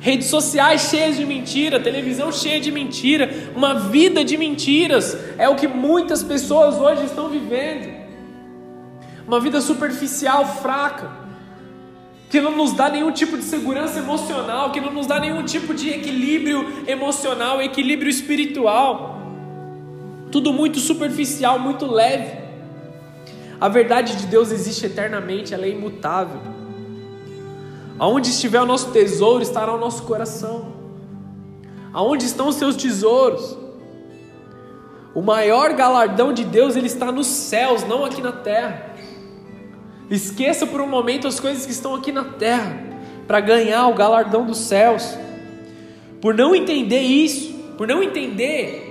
[0.00, 5.54] Redes sociais cheias de mentira, televisão cheia de mentira, uma vida de mentiras é o
[5.54, 7.94] que muitas pessoas hoje estão vivendo.
[9.26, 11.26] Uma vida superficial, fraca
[12.28, 15.72] que não nos dá nenhum tipo de segurança emocional, que não nos dá nenhum tipo
[15.72, 19.20] de equilíbrio emocional, equilíbrio espiritual.
[20.32, 22.45] Tudo muito superficial, muito leve.
[23.60, 26.40] A verdade de Deus existe eternamente, ela é imutável.
[27.98, 30.74] Aonde estiver o nosso tesouro, estará o nosso coração.
[31.92, 33.56] Aonde estão os seus tesouros?
[35.14, 38.94] O maior galardão de Deus, ele está nos céus, não aqui na terra.
[40.10, 42.78] Esqueça por um momento as coisas que estão aqui na terra,
[43.26, 45.16] para ganhar o galardão dos céus.
[46.20, 48.85] Por não entender isso, por não entender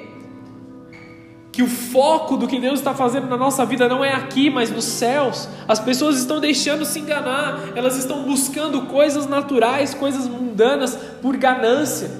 [1.56, 4.70] que o foco do que Deus está fazendo na nossa vida não é aqui, mas
[4.70, 5.48] nos céus.
[5.66, 12.12] As pessoas estão deixando se enganar, elas estão buscando coisas naturais, coisas mundanas, por ganância,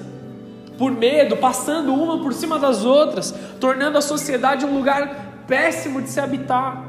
[0.78, 6.08] por medo, passando uma por cima das outras, tornando a sociedade um lugar péssimo de
[6.08, 6.82] se habitar.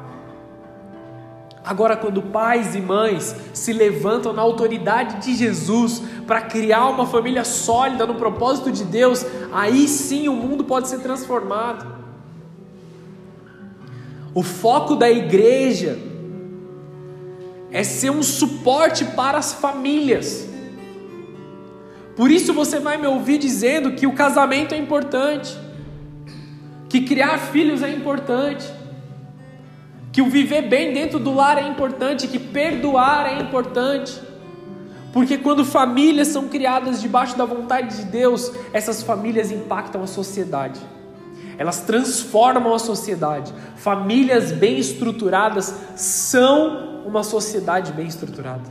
[1.66, 7.43] Agora, quando pais e mães se levantam na autoridade de Jesus para criar uma família
[7.43, 12.07] sólida no propósito de Deus, aí sim o mundo pode ser transformado.
[14.38, 15.98] O foco da igreja
[17.72, 20.48] é ser um suporte para as famílias.
[22.16, 25.58] Por isso você vai me ouvir dizendo que o casamento é importante,
[26.88, 28.72] que criar filhos é importante
[30.14, 34.22] que o viver bem dentro do lar é importante, que perdoar é importante.
[35.12, 40.80] Porque quando famílias são criadas debaixo da vontade de Deus, essas famílias impactam a sociedade.
[41.58, 43.53] Elas transformam a sociedade.
[43.76, 48.70] Famílias bem estruturadas são uma sociedade bem estruturada.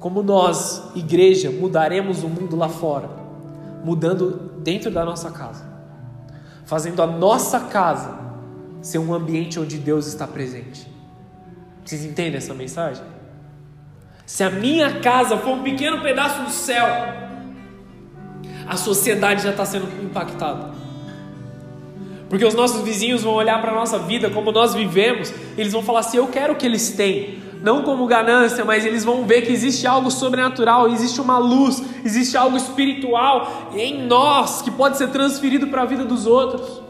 [0.00, 3.08] Como nós, igreja, mudaremos o mundo lá fora,
[3.84, 5.64] mudando dentro da nossa casa,
[6.64, 8.18] fazendo a nossa casa
[8.80, 10.90] ser um ambiente onde Deus está presente.
[11.84, 13.04] Vocês entendem essa mensagem?
[14.24, 16.86] Se a minha casa for um pequeno pedaço do céu,
[18.66, 20.74] a sociedade já está sendo impactada.
[22.28, 25.82] Porque os nossos vizinhos vão olhar para a nossa vida, como nós vivemos, eles vão
[25.82, 27.46] falar assim: eu quero o que eles têm.
[27.62, 32.36] Não como ganância, mas eles vão ver que existe algo sobrenatural, existe uma luz, existe
[32.36, 36.82] algo espiritual em nós que pode ser transferido para a vida dos outros.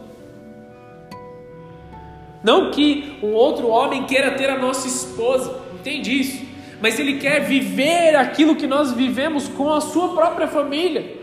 [2.43, 6.45] Não que um outro homem queira ter a nossa esposa, entende isso?
[6.81, 11.16] Mas ele quer viver aquilo que nós vivemos com a sua própria família.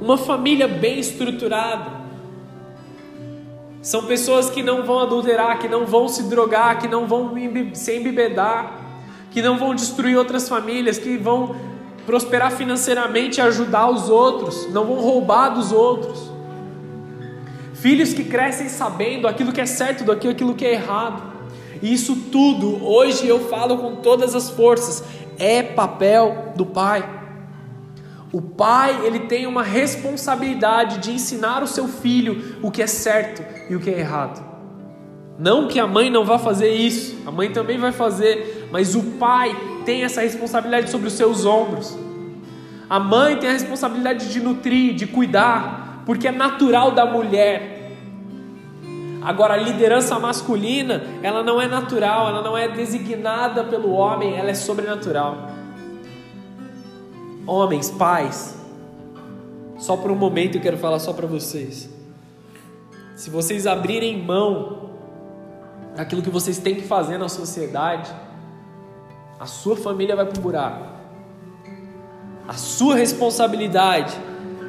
[0.00, 2.06] Uma família bem estruturada.
[3.80, 7.32] São pessoas que não vão adulterar, que não vão se drogar, que não vão
[7.72, 8.80] se embebedar,
[9.30, 11.54] que não vão destruir outras famílias, que vão
[12.04, 16.30] prosperar financeiramente e ajudar os outros, não vão roubar dos outros.
[17.74, 21.22] Filhos que crescem sabendo aquilo que é certo do aquilo que é errado.
[21.82, 25.04] E isso tudo, hoje eu falo com todas as forças,
[25.38, 27.15] é papel do pai.
[28.36, 33.42] O pai, ele tem uma responsabilidade de ensinar o seu filho o que é certo
[33.70, 34.44] e o que é errado.
[35.38, 39.02] Não que a mãe não vá fazer isso, a mãe também vai fazer, mas o
[39.18, 39.56] pai
[39.86, 41.96] tem essa responsabilidade sobre os seus ombros.
[42.90, 47.96] A mãe tem a responsabilidade de nutrir, de cuidar, porque é natural da mulher.
[49.22, 54.50] Agora, a liderança masculina, ela não é natural, ela não é designada pelo homem, ela
[54.50, 55.55] é sobrenatural.
[57.46, 58.56] Homens, pais,
[59.78, 61.88] só por um momento eu quero falar só para vocês.
[63.14, 64.90] Se vocês abrirem mão
[65.94, 68.12] daquilo que vocês têm que fazer na sociedade,
[69.38, 70.86] a sua família vai para o buraco.
[72.48, 74.16] A sua responsabilidade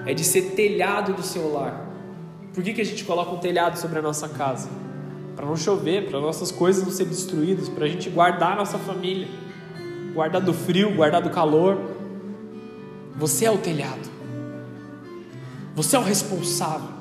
[0.05, 1.85] é de ser telhado do seu lar.
[2.53, 4.69] Por que, que a gente coloca um telhado sobre a nossa casa?
[5.35, 8.77] Para não chover, para nossas coisas não serem destruídas, para a gente guardar a nossa
[8.79, 9.27] família,
[10.13, 11.96] guardar do frio, guardar do calor.
[13.17, 14.09] Você é o telhado.
[15.75, 16.97] Você é o responsável.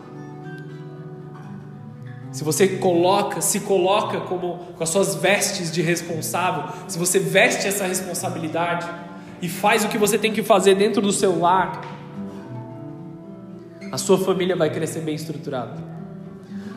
[2.33, 7.67] Se você coloca, se coloca como com as suas vestes de responsável, se você veste
[7.67, 8.87] essa responsabilidade
[9.41, 11.81] e faz o que você tem que fazer dentro do seu lar,
[13.91, 15.83] a sua família vai crescer bem estruturada.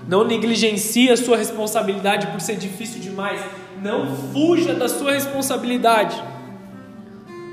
[0.08, 3.42] Não negligencie a sua responsabilidade por ser difícil demais.
[3.82, 6.16] Não fuja da sua responsabilidade.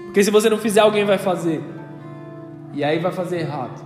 [0.05, 1.76] Porque se você não fizer, alguém vai fazer.
[2.77, 3.83] E aí vai fazer errado.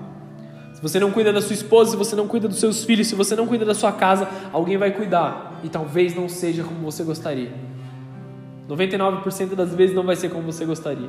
[0.75, 3.15] Se você não cuida da sua esposa, se você não cuida dos seus filhos, se
[3.15, 5.61] você não cuida da sua casa, alguém vai cuidar.
[5.63, 7.53] E talvez não seja como você gostaria.
[8.69, 11.09] 99% das vezes não vai ser como você gostaria.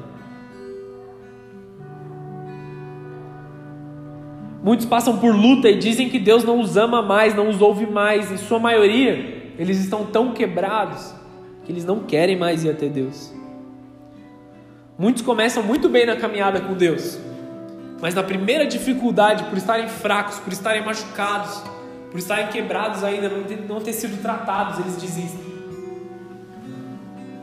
[4.64, 7.88] Muitos passam por luta e dizem que Deus não os ama mais, não os ouve
[7.88, 8.32] mais.
[8.32, 11.16] Em sua maioria, eles estão tão quebrados
[11.66, 13.34] que eles não querem mais ir até Deus.
[15.00, 17.20] Muitos começam muito bem na caminhada com Deus,
[18.02, 21.62] mas na primeira dificuldade, por estarem fracos, por estarem machucados,
[22.10, 25.52] por estarem quebrados ainda, não ter, não ter sido tratados, eles desistem.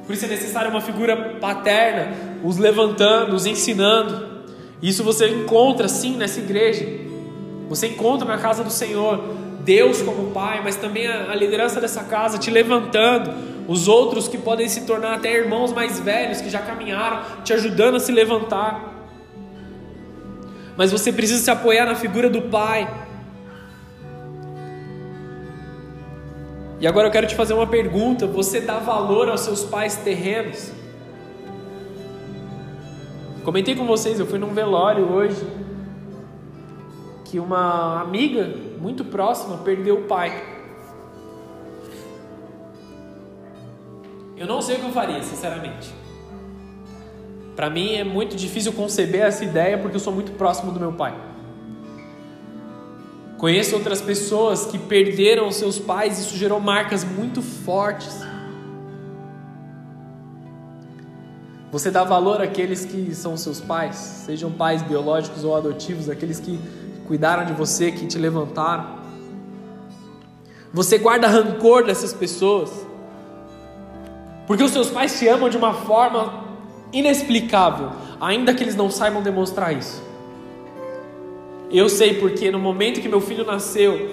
[0.04, 4.26] Por isso é necessária uma figura paterna, os levantando, os ensinando.
[4.82, 6.86] Isso você encontra sim nessa igreja.
[7.68, 9.22] Você encontra na casa do Senhor
[9.60, 13.30] Deus como Pai, mas também a, a liderança dessa casa te levantando,
[13.68, 17.96] os outros que podem se tornar até irmãos mais velhos que já caminharam, te ajudando
[17.96, 18.87] a se levantar
[20.78, 22.88] mas você precisa se apoiar na figura do pai.
[26.78, 30.70] E agora eu quero te fazer uma pergunta: você dá valor aos seus pais terrenos?
[33.44, 35.44] Comentei com vocês, eu fui num velório hoje
[37.24, 40.30] que uma amiga muito próxima perdeu o pai.
[44.36, 45.92] Eu não sei o que eu faria, sinceramente.
[47.58, 50.92] Para mim é muito difícil conceber essa ideia porque eu sou muito próximo do meu
[50.92, 51.12] pai.
[53.36, 58.16] Conheço outras pessoas que perderam seus pais e isso gerou marcas muito fortes.
[61.72, 66.60] Você dá valor àqueles que são seus pais, sejam pais biológicos ou adotivos, aqueles que
[67.08, 69.00] cuidaram de você, que te levantaram.
[70.72, 72.70] Você guarda rancor dessas pessoas,
[74.46, 76.46] porque os seus pais te amam de uma forma
[76.92, 80.02] inexplicável, ainda que eles não saibam demonstrar isso.
[81.70, 84.08] Eu sei porque no momento que meu filho nasceu,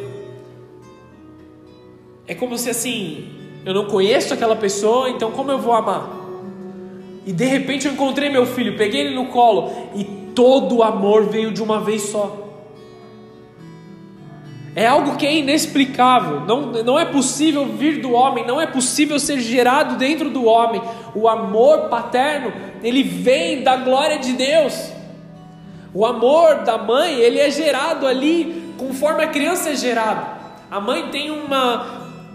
[2.27, 3.29] é como se assim,
[3.65, 6.09] eu não conheço aquela pessoa, então como eu vou amar?
[7.25, 10.03] E de repente eu encontrei meu filho, peguei ele no colo e
[10.35, 12.44] todo o amor veio de uma vez só.
[14.75, 19.17] É algo que é inexplicável, não, não é possível vir do homem, não é possível
[19.17, 20.81] ser gerado dentro do homem.
[21.15, 22.51] O amor paterno,
[22.83, 24.91] ele vem da glória de Deus.
[25.93, 30.27] O amor da mãe, ele é gerado ali conforme a criança é gerada.
[30.69, 31.85] A mãe tem uma,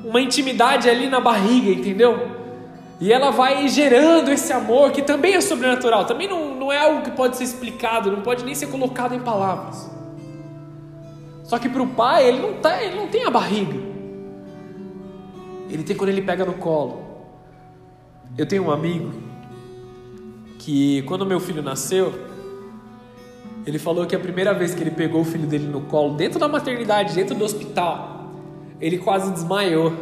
[0.03, 2.27] uma intimidade ali na barriga, entendeu?
[2.99, 7.03] E ela vai gerando esse amor que também é sobrenatural, também não, não é algo
[7.03, 10.00] que pode ser explicado, não pode nem ser colocado em palavras.
[11.51, 13.77] Só que para o pai, ele não, tá, ele não tem a barriga.
[15.69, 17.03] Ele tem quando ele pega no colo.
[18.39, 19.13] Eu tenho um amigo
[20.61, 22.15] que, quando meu filho nasceu,
[23.67, 26.39] ele falou que a primeira vez que ele pegou o filho dele no colo, dentro
[26.39, 28.33] da maternidade, dentro do hospital,
[28.81, 29.93] ele quase desmaiou.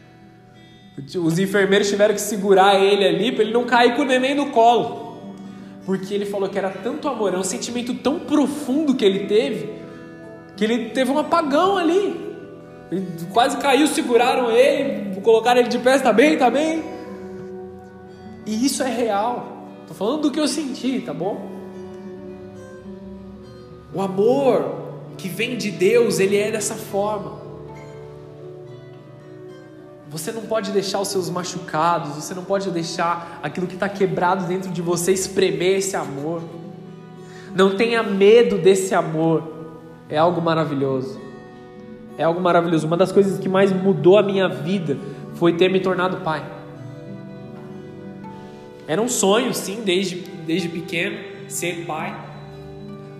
[1.24, 4.50] Os enfermeiros tiveram que segurar ele ali para ele não cair com o neném no
[4.50, 5.22] colo.
[5.86, 9.79] Porque ele falou que era tanto amor, é um sentimento tão profundo que ele teve,
[10.60, 12.36] que ele teve um apagão ali.
[12.92, 16.84] Ele quase caiu, seguraram ele, colocaram ele de pé, está bem, está bem.
[18.44, 19.70] E isso é real.
[19.80, 21.50] Estou falando do que eu senti, tá bom?
[23.94, 27.40] O amor que vem de Deus, ele é dessa forma.
[30.10, 34.44] Você não pode deixar os seus machucados, você não pode deixar aquilo que está quebrado
[34.44, 36.42] dentro de você espremer esse amor.
[37.54, 39.59] Não tenha medo desse amor.
[40.10, 41.20] É algo maravilhoso.
[42.18, 42.86] É algo maravilhoso.
[42.86, 44.98] Uma das coisas que mais mudou a minha vida
[45.34, 46.44] foi ter me tornado pai.
[48.86, 51.16] Era um sonho, sim, desde, desde pequeno,
[51.48, 52.14] ser pai.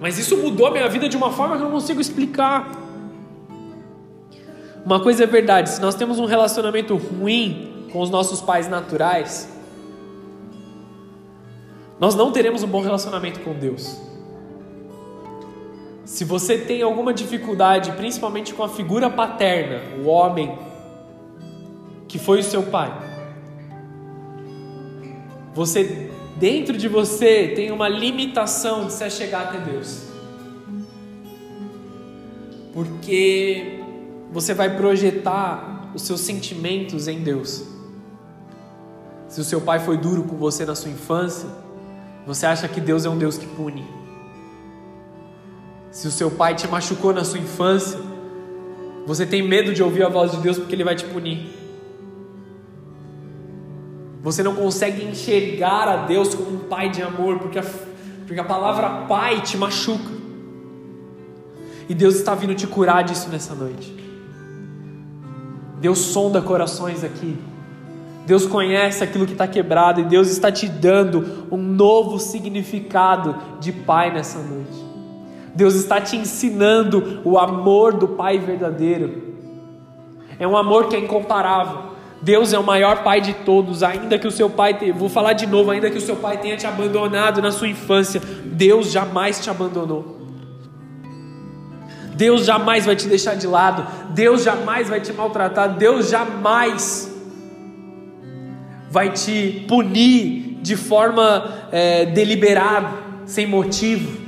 [0.01, 2.69] Mas isso mudou a minha vida de uma forma que eu não consigo explicar.
[4.85, 9.49] Uma coisa é verdade: se nós temos um relacionamento ruim com os nossos pais naturais,
[12.01, 14.10] nós não teremos um bom relacionamento com Deus.
[16.11, 20.59] Se você tem alguma dificuldade, principalmente com a figura paterna, o homem
[22.09, 22.93] que foi o seu pai,
[25.55, 30.03] você dentro de você tem uma limitação de se chegar até Deus.
[32.75, 33.79] Porque
[34.33, 37.63] você vai projetar os seus sentimentos em Deus.
[39.29, 41.49] Se o seu pai foi duro com você na sua infância,
[42.27, 44.00] você acha que Deus é um Deus que pune.
[45.91, 47.99] Se o seu pai te machucou na sua infância,
[49.07, 51.49] você tem medo de ouvir a voz de Deus porque ele vai te punir.
[54.23, 57.65] Você não consegue enxergar a Deus como um pai de amor, porque a,
[58.27, 60.21] porque a palavra pai te machuca.
[61.89, 63.93] E Deus está vindo te curar disso nessa noite.
[65.81, 67.37] Deus sonda corações aqui.
[68.27, 73.73] Deus conhece aquilo que está quebrado e Deus está te dando um novo significado de
[73.73, 74.90] pai nessa noite.
[75.55, 79.31] Deus está te ensinando o amor do Pai verdadeiro.
[80.39, 81.91] É um amor que é incomparável.
[82.23, 85.47] Deus é o maior pai de todos, ainda que o seu pai vou falar de
[85.47, 89.49] novo, ainda que o seu pai tenha te abandonado na sua infância, Deus jamais te
[89.49, 90.19] abandonou.
[92.15, 97.11] Deus jamais vai te deixar de lado, Deus jamais vai te maltratar, Deus jamais
[98.91, 102.91] vai te punir de forma é, deliberada,
[103.25, 104.20] sem motivo.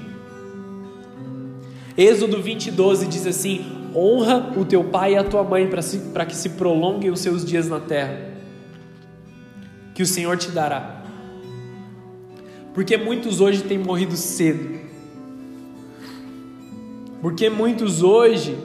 [1.96, 5.68] Êxodo 20, 12 diz assim: Honra o teu pai e a tua mãe
[6.12, 8.18] para que se prolonguem os seus dias na terra,
[9.94, 11.02] que o Senhor te dará.
[12.72, 14.80] Porque muitos hoje têm morrido cedo.
[17.20, 18.56] Porque muitos hoje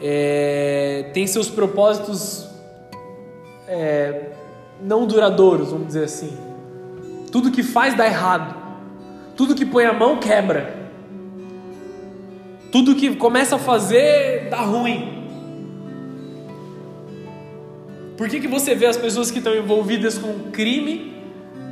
[0.00, 2.48] é, têm seus propósitos
[3.68, 4.32] é,
[4.82, 6.36] não duradouros, vamos dizer assim.
[7.30, 8.56] Tudo que faz dá errado.
[9.36, 10.77] Tudo que põe a mão quebra.
[12.70, 15.18] Tudo que começa a fazer dá ruim.
[18.16, 21.16] Por que, que você vê as pessoas que estão envolvidas com crime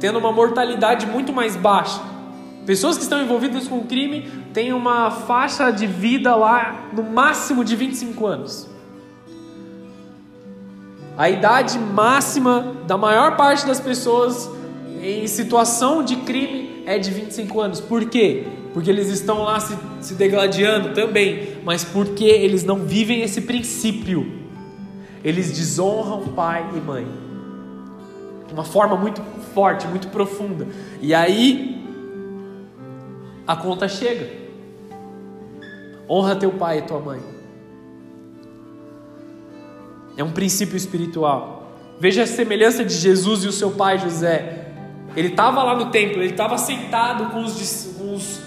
[0.00, 2.00] tendo uma mortalidade muito mais baixa?
[2.64, 7.76] Pessoas que estão envolvidas com crime têm uma faixa de vida lá no máximo de
[7.76, 8.68] 25 anos.
[11.16, 14.50] A idade máxima da maior parte das pessoas
[15.02, 17.80] em situação de crime é de 25 anos.
[17.80, 18.46] Por quê?
[18.76, 24.30] Porque eles estão lá se, se degladiando também, mas porque eles não vivem esse princípio.
[25.24, 27.06] Eles desonram pai e mãe.
[28.52, 29.22] Uma forma muito
[29.54, 30.66] forte, muito profunda.
[31.00, 31.88] E aí
[33.46, 34.30] a conta chega.
[36.06, 37.20] Honra teu pai e tua mãe.
[40.18, 41.72] É um princípio espiritual.
[41.98, 44.66] Veja a semelhança de Jesus e o seu pai José.
[45.16, 48.44] Ele estava lá no templo, ele estava sentado com os, com os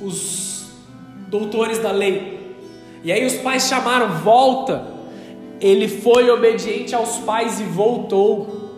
[0.00, 0.66] os
[1.28, 2.56] doutores da lei.
[3.02, 4.86] E aí os pais chamaram, volta.
[5.60, 8.70] Ele foi obediente aos pais e voltou.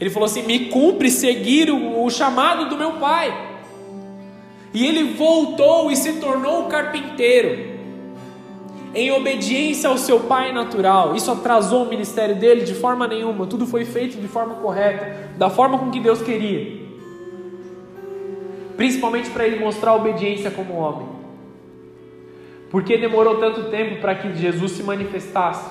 [0.00, 3.46] Ele falou assim: me cumpre seguir o, o chamado do meu pai.
[4.72, 7.78] E ele voltou e se tornou carpinteiro,
[8.94, 11.16] em obediência ao seu pai natural.
[11.16, 15.48] Isso atrasou o ministério dele de forma nenhuma, tudo foi feito de forma correta, da
[15.48, 16.87] forma com que Deus queria
[18.78, 21.08] principalmente para ele mostrar a obediência como homem.
[22.70, 25.68] Por que demorou tanto tempo para que Jesus se manifestasse?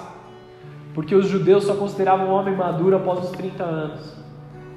[0.94, 4.14] Porque os judeus só consideravam um homem maduro após os 30 anos.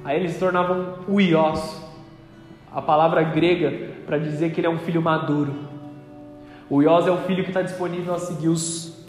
[0.05, 1.83] Aí eles se tornavam uios,
[2.73, 5.53] a palavra grega para dizer que ele é um filho maduro.
[6.69, 9.05] O uios é o filho que está disponível a seguir os,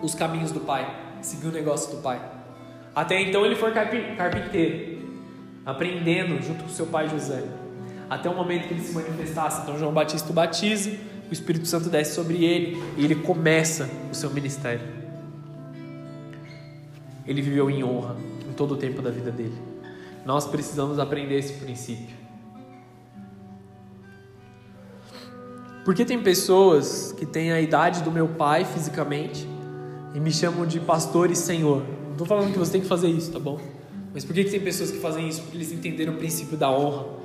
[0.00, 0.88] os caminhos do pai,
[1.20, 2.18] seguir o negócio do pai.
[2.94, 4.98] Até então ele foi carpinteiro,
[5.66, 7.59] aprendendo junto com seu pai José
[8.10, 9.62] até o momento que ele se manifestasse.
[9.62, 10.90] Então João Batista o batiza,
[11.30, 14.82] o Espírito Santo desce sobre ele e ele começa o seu ministério.
[17.24, 18.16] Ele viveu em honra
[18.48, 19.54] em todo o tempo da vida dele.
[20.26, 22.18] Nós precisamos aprender esse princípio.
[25.84, 29.48] Porque tem pessoas que têm a idade do meu pai fisicamente
[30.14, 31.84] e me chamam de pastor e senhor.
[32.04, 33.58] Não estou falando que você tem que fazer isso, tá bom?
[34.12, 35.40] Mas por que, que tem pessoas que fazem isso?
[35.42, 37.19] Porque eles entenderam o princípio da honra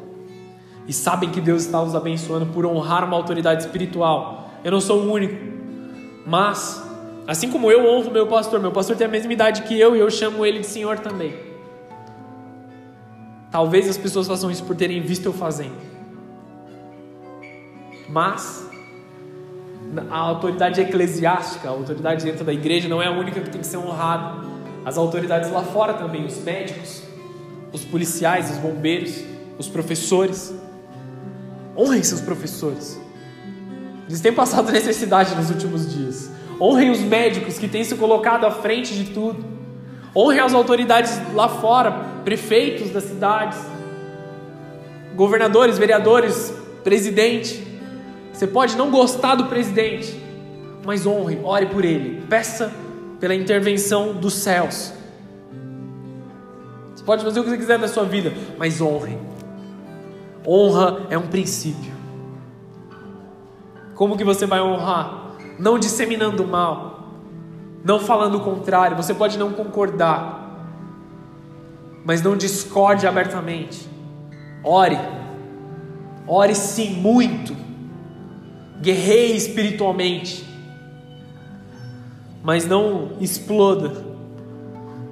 [0.88, 4.50] e sabem que Deus está os abençoando por honrar uma autoridade espiritual.
[4.64, 5.36] Eu não sou o único,
[6.26, 6.84] mas
[7.28, 10.00] assim como eu honro meu pastor, meu pastor tem a mesma idade que eu e
[10.00, 11.34] eu chamo ele de Senhor também.
[13.52, 15.76] Talvez as pessoas façam isso por terem visto eu fazendo,
[18.10, 18.70] mas
[20.10, 23.68] a autoridade eclesiástica, a autoridade dentro da igreja não é a única que tem que
[23.68, 24.46] ser honrada.
[24.84, 27.04] As autoridades lá fora também, os médicos,
[27.72, 29.24] os policiais, os bombeiros,
[29.58, 30.54] os professores.
[31.78, 33.00] Honrem seus professores.
[34.08, 36.30] Eles têm passado necessidade nos últimos dias.
[36.60, 39.44] Honrem os médicos que têm se colocado à frente de tudo.
[40.16, 41.92] Honrem as autoridades lá fora,
[42.24, 43.58] prefeitos das cidades,
[45.16, 46.54] governadores, vereadores,
[46.84, 47.66] presidente.
[48.32, 50.18] Você pode não gostar do presidente,
[50.86, 52.72] mas honre, ore por ele, peça
[53.20, 54.94] pela intervenção dos céus.
[56.96, 59.18] Você pode fazer o que você quiser da sua vida, mas honre.
[60.48, 61.94] Honra é um princípio.
[63.96, 65.36] Como que você vai honrar?
[65.58, 67.14] Não disseminando mal,
[67.84, 68.98] não falando o contrário.
[68.98, 70.68] Você pode não concordar,
[72.04, 73.90] mas não discorde abertamente.
[74.64, 74.98] Ore,
[76.28, 77.56] ore sim muito,
[78.82, 80.46] guerreie espiritualmente,
[82.44, 84.06] mas não exploda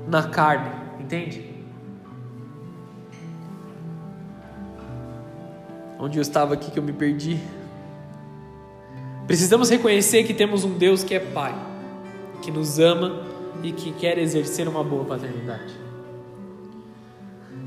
[0.07, 0.69] na carne,
[0.99, 1.53] entende?
[6.04, 7.39] Onde eu estava aqui que eu me perdi.
[9.26, 11.56] Precisamos reconhecer que temos um Deus que é Pai,
[12.41, 13.22] que nos ama
[13.64, 15.74] e que quer exercer uma boa paternidade.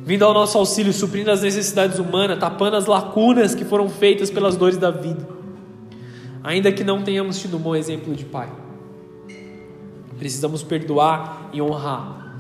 [0.04, 4.54] Vindo ao nosso auxílio, suprindo as necessidades humanas, tapando as lacunas que foram feitas pelas
[4.54, 5.26] dores da vida.
[6.44, 8.52] Ainda que não tenhamos tido um bom exemplo de Pai.
[10.18, 12.36] Precisamos perdoar e honrar,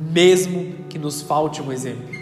[0.00, 2.15] mesmo que nos falte um exemplo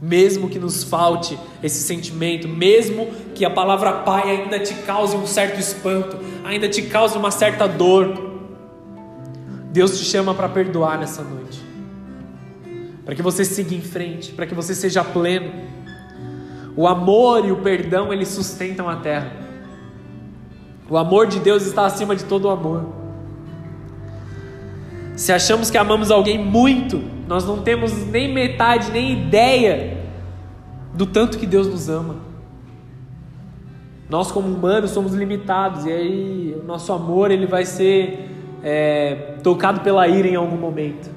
[0.00, 5.26] mesmo que nos falte esse sentimento, mesmo que a palavra pai ainda te cause um
[5.26, 8.28] certo espanto, ainda te cause uma certa dor,
[9.72, 11.60] Deus te chama para perdoar nessa noite,
[13.04, 15.52] para que você siga em frente, para que você seja pleno.
[16.76, 19.32] O amor e o perdão eles sustentam a terra.
[20.88, 22.86] O amor de Deus está acima de todo o amor.
[25.16, 29.98] Se achamos que amamos alguém muito, nós não temos nem metade, nem ideia
[30.94, 32.16] do tanto que Deus nos ama.
[34.08, 38.30] Nós, como humanos, somos limitados e aí o nosso amor ele vai ser
[38.64, 41.10] é, tocado pela ira em algum momento.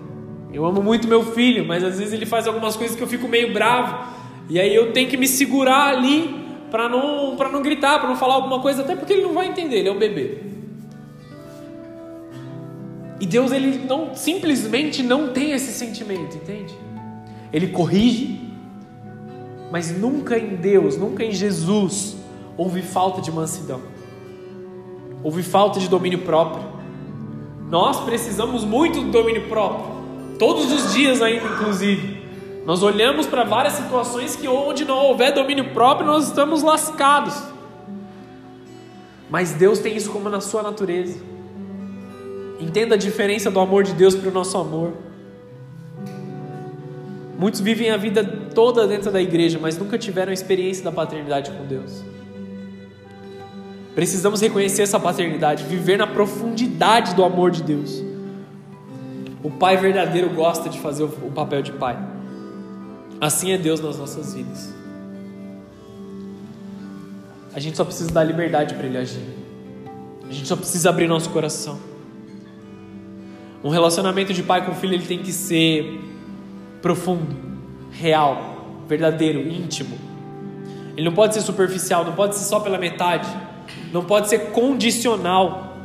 [0.52, 3.30] Eu amo muito meu filho, mas às vezes ele faz algumas coisas que eu fico
[3.30, 4.12] meio bravo
[4.50, 8.34] e aí eu tenho que me segurar ali para não não gritar, para não falar
[8.34, 10.51] alguma coisa, até porque ele não vai entender, ele é um bebê.
[13.22, 16.76] E Deus ele não simplesmente não tem esse sentimento, entende?
[17.54, 18.52] Ele corrige,
[19.72, 22.18] mas nunca em Deus, nunca em Jesus
[22.58, 23.80] houve falta de mansidão.
[25.24, 26.64] Houve falta de domínio próprio.
[27.70, 30.02] Nós precisamos muito do domínio próprio.
[30.40, 32.22] Todos os dias ainda, inclusive.
[32.66, 37.40] Nós olhamos para várias situações que onde não houver domínio próprio, nós estamos lascados.
[39.30, 41.31] Mas Deus tem isso como na sua natureza.
[42.62, 44.94] Entenda a diferença do amor de Deus para o nosso amor.
[47.38, 51.50] Muitos vivem a vida toda dentro da igreja, mas nunca tiveram a experiência da paternidade
[51.50, 52.04] com Deus.
[53.96, 58.04] Precisamos reconhecer essa paternidade, viver na profundidade do amor de Deus.
[59.44, 61.98] O pai verdadeiro gosta de fazer o papel de pai.
[63.20, 64.72] Assim é Deus nas nossas vidas.
[67.56, 69.26] A gente só precisa dar liberdade para Ele agir.
[70.30, 71.91] A gente só precisa abrir nosso coração.
[73.64, 76.00] Um relacionamento de pai com filho ele tem que ser
[76.82, 77.36] profundo,
[77.92, 79.98] real, verdadeiro, íntimo.
[80.98, 83.28] Ele não pode ser superficial, não pode ser só pela metade,
[83.94, 85.78] não pode ser condicional.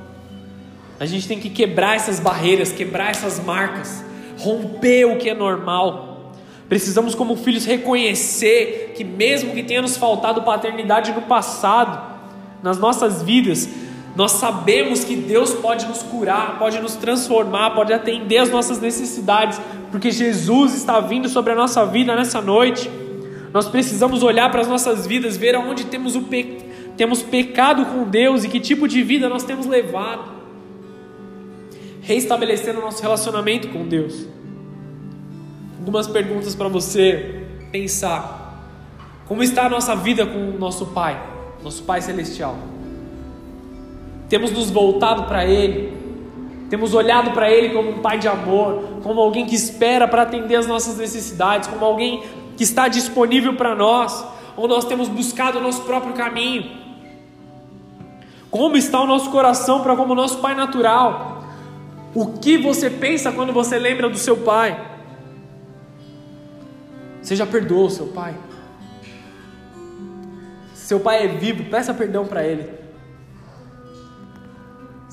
[0.99, 4.03] A gente tem que quebrar essas barreiras, quebrar essas marcas,
[4.39, 6.33] romper o que é normal.
[6.69, 12.17] Precisamos, como filhos, reconhecer que, mesmo que tenha nos faltado paternidade no passado,
[12.63, 13.69] nas nossas vidas,
[14.17, 19.61] nós sabemos que Deus pode nos curar, pode nos transformar, pode atender as nossas necessidades,
[19.91, 22.91] porque Jesus está vindo sobre a nossa vida nessa noite.
[23.53, 26.65] Nós precisamos olhar para as nossas vidas, ver aonde temos, o pe...
[26.97, 30.31] temos pecado com Deus e que tipo de vida nós temos levado,
[32.01, 34.27] reestabelecendo o nosso relacionamento com Deus.
[35.79, 38.65] Algumas perguntas para você pensar:
[39.27, 41.23] como está a nossa vida com o nosso Pai,
[41.63, 42.76] nosso Pai Celestial?
[44.29, 45.97] Temos nos voltado para Ele,
[46.69, 50.57] temos olhado para Ele como um Pai de amor, como alguém que espera para atender
[50.57, 52.23] as nossas necessidades, como alguém
[52.57, 54.25] que está disponível para nós,
[54.57, 56.87] ou nós temos buscado o nosso próprio caminho?
[58.51, 61.45] Como está o nosso coração para como nosso pai natural?
[62.15, 64.81] O que você pensa quando você lembra do seu pai?
[67.21, 68.35] Você já perdoou o seu pai?
[70.75, 72.86] Se seu pai é vivo, peça perdão para ele.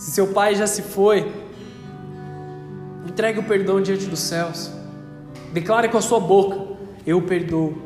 [0.03, 1.31] Se seu pai já se foi,
[3.07, 4.69] entregue o perdão diante dos céus.
[5.53, 6.75] Declare com a sua boca:
[7.07, 7.81] Eu perdoo.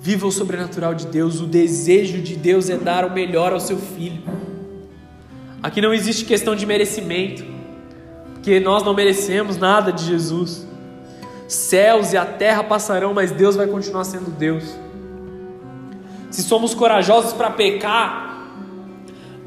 [0.00, 1.40] Viva o sobrenatural de Deus.
[1.40, 4.22] O desejo de Deus é dar o melhor ao seu filho.
[5.60, 7.44] Aqui não existe questão de merecimento,
[8.34, 10.68] porque nós não merecemos nada de Jesus.
[11.48, 14.62] Céus e a terra passarão, mas Deus vai continuar sendo Deus.
[16.30, 18.27] Se somos corajosos para pecar,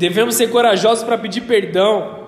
[0.01, 2.21] devemos ser corajosos para pedir perdão.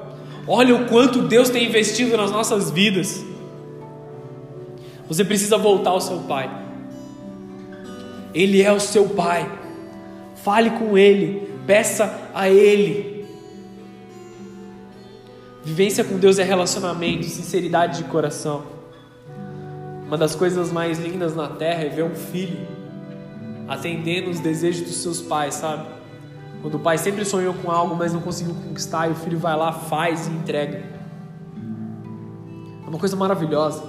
[0.47, 3.25] Olha o quanto Deus tem investido nas nossas vidas.
[5.07, 6.49] Você precisa voltar ao seu pai.
[8.31, 9.51] Ele é o seu pai.
[10.35, 13.25] Fale com ele, peça a ele.
[15.63, 18.63] Vivência com Deus é relacionamento, sinceridade de coração.
[20.05, 22.67] Uma das coisas mais lindas na terra é ver um filho
[23.67, 26.02] atendendo os desejos dos seus pais, sabe?
[26.63, 29.53] Quando o pai sempre sonhou com algo, mas não conseguiu conquistar, e o filho vai
[29.53, 30.81] lá, faz e entrega.
[32.85, 33.83] É uma coisa maravilhosa.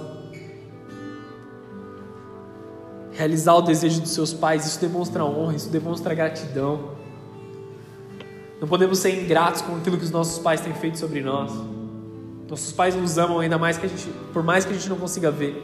[3.13, 6.89] Realizar o desejo dos seus pais, isso demonstra honra, isso demonstra gratidão.
[8.59, 11.53] Não podemos ser ingratos com aquilo que os nossos pais têm feito sobre nós.
[12.49, 14.97] Nossos pais nos amam ainda mais que a gente, por mais que a gente não
[14.97, 15.63] consiga ver.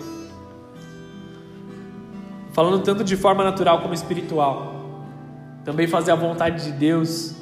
[2.53, 4.80] Falando tanto de forma natural como espiritual.
[5.63, 7.35] Também fazer a vontade de Deus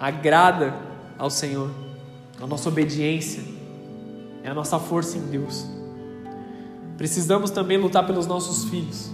[0.00, 0.74] agrada
[1.18, 1.70] ao Senhor.
[2.40, 3.42] A nossa obediência
[4.42, 5.66] é a nossa força em Deus.
[6.96, 9.10] Precisamos também lutar pelos nossos filhos.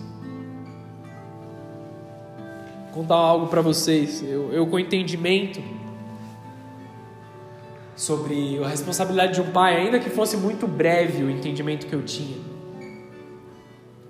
[2.84, 4.22] Vou contar algo para vocês.
[4.22, 5.60] Eu, eu, com entendimento
[7.96, 12.02] sobre a responsabilidade de um pai, ainda que fosse muito breve o entendimento que eu
[12.02, 12.38] tinha.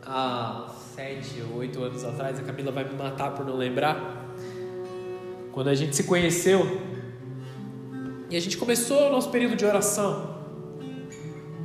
[0.04, 4.28] Há sete ou oito anos atrás, a Camila vai me matar por não lembrar.
[5.50, 6.80] Quando a gente se conheceu
[8.28, 10.36] e a gente começou o nosso período de oração.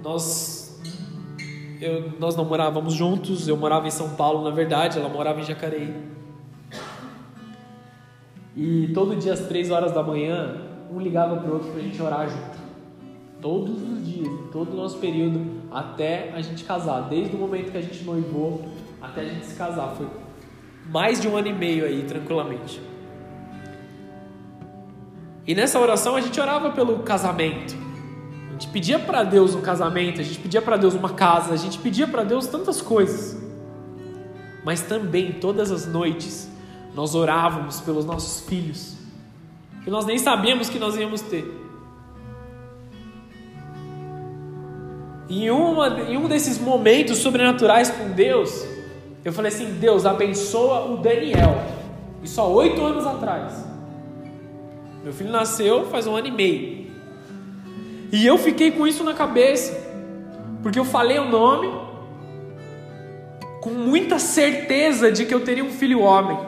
[0.01, 0.80] Nós
[1.82, 5.43] eu, nós não morávamos juntos, eu morava em São Paulo, na verdade, ela morava em
[5.43, 5.93] Jacareí.
[8.55, 11.84] E todo dia às três horas da manhã, um ligava para o outro para a
[11.84, 12.57] gente orar junto.
[13.41, 17.01] Todos os dias, todo o nosso período, até a gente casar.
[17.01, 18.65] Desde o momento que a gente noivou
[19.02, 19.95] até a gente se casar.
[19.95, 20.08] Foi
[20.89, 22.82] mais de um ano e meio aí, tranquilamente.
[25.45, 27.76] E nessa oração a gente orava pelo casamento.
[28.50, 31.58] A gente pedia para Deus um casamento, a gente pedia para Deus uma casa, a
[31.58, 33.41] gente pedia para Deus tantas coisas.
[34.66, 36.50] Mas também todas as noites
[36.93, 38.98] nós orávamos pelos nossos filhos,
[39.84, 41.45] que nós nem sabíamos que nós íamos ter.
[45.30, 48.66] Em, uma, em um desses momentos sobrenaturais com Deus,
[49.28, 51.61] eu falei assim: Deus abençoa o Daniel.
[52.23, 53.65] Isso há oito anos atrás.
[55.03, 56.88] Meu filho nasceu faz um ano e meio.
[58.09, 59.78] E eu fiquei com isso na cabeça,
[60.63, 61.69] porque eu falei o nome
[63.59, 66.39] com muita certeza de que eu teria um filho homem.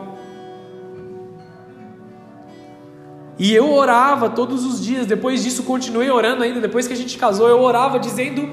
[3.38, 5.06] E eu orava todos os dias.
[5.06, 6.62] Depois disso, continuei orando ainda.
[6.62, 8.50] Depois que a gente casou, eu orava dizendo,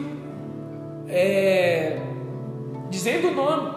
[1.06, 2.00] é,
[2.90, 3.75] dizendo o nome,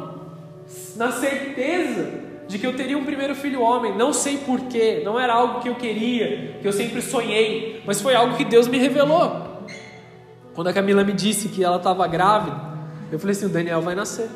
[0.99, 2.09] na certeza
[2.45, 3.95] de que eu teria um primeiro filho homem.
[3.95, 8.13] Não sei porquê, não era algo que eu queria, que eu sempre sonhei, mas foi
[8.13, 9.47] algo que Deus me revelou.
[10.53, 12.59] Quando a Camila me disse que ela estava grávida,
[13.09, 14.29] eu falei assim: o Daniel vai nascer.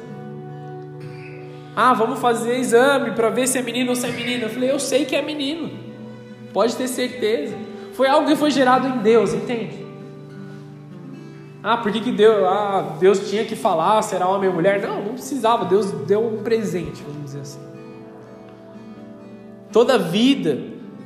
[1.76, 4.44] Ah, vamos fazer exame para ver se é menino ou se é menina.
[4.44, 5.70] Eu falei: eu sei que é menino.
[6.54, 7.58] Pode ter certeza.
[7.92, 9.83] Foi algo que foi gerado em Deus, entende?
[11.64, 14.82] Ah, por que, que Deus, ah, Deus tinha que falar se era homem ou mulher?
[14.82, 15.64] Não, não precisava.
[15.64, 17.60] Deus deu um presente, vamos dizer assim.
[19.72, 20.60] Toda vida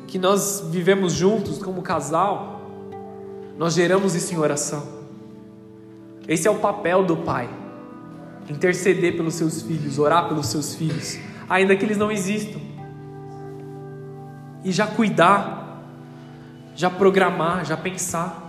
[0.08, 2.62] que nós vivemos juntos como casal,
[3.58, 4.84] nós geramos isso em oração.
[6.28, 7.48] Esse é o papel do pai.
[8.50, 12.60] Interceder pelos seus filhos, orar pelos seus filhos, ainda que eles não existam
[14.64, 15.82] e já cuidar,
[16.76, 18.48] já programar, já pensar.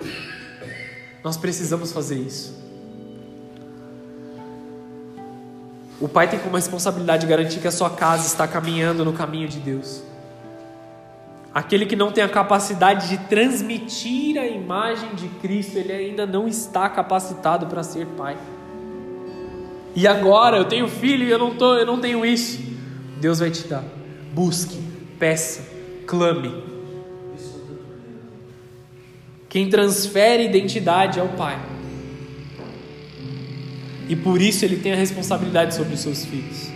[1.29, 2.57] Nós precisamos fazer isso.
[6.01, 9.59] O pai tem como responsabilidade garantir que a sua casa está caminhando no caminho de
[9.59, 10.03] Deus.
[11.53, 16.49] Aquele que não tem a capacidade de transmitir a imagem de Cristo, ele ainda não
[16.49, 18.39] está capacitado para ser pai.
[19.95, 22.59] E agora eu tenho filho e eu não, tô, eu não tenho isso.
[23.21, 23.85] Deus vai te dar.
[24.33, 24.83] Busque,
[25.19, 25.61] peça,
[26.07, 26.78] clame.
[29.49, 31.59] Quem transfere identidade é o Pai.
[34.09, 36.69] E por isso ele tem a responsabilidade sobre os seus filhos.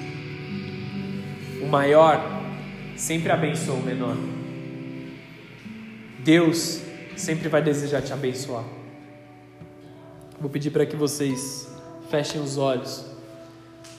[1.62, 2.42] O maior
[2.96, 4.16] sempre abençoa o menor.
[6.18, 6.80] Deus
[7.16, 8.64] sempre vai desejar te abençoar.
[10.40, 11.68] Vou pedir para que vocês
[12.10, 13.04] fechem os olhos,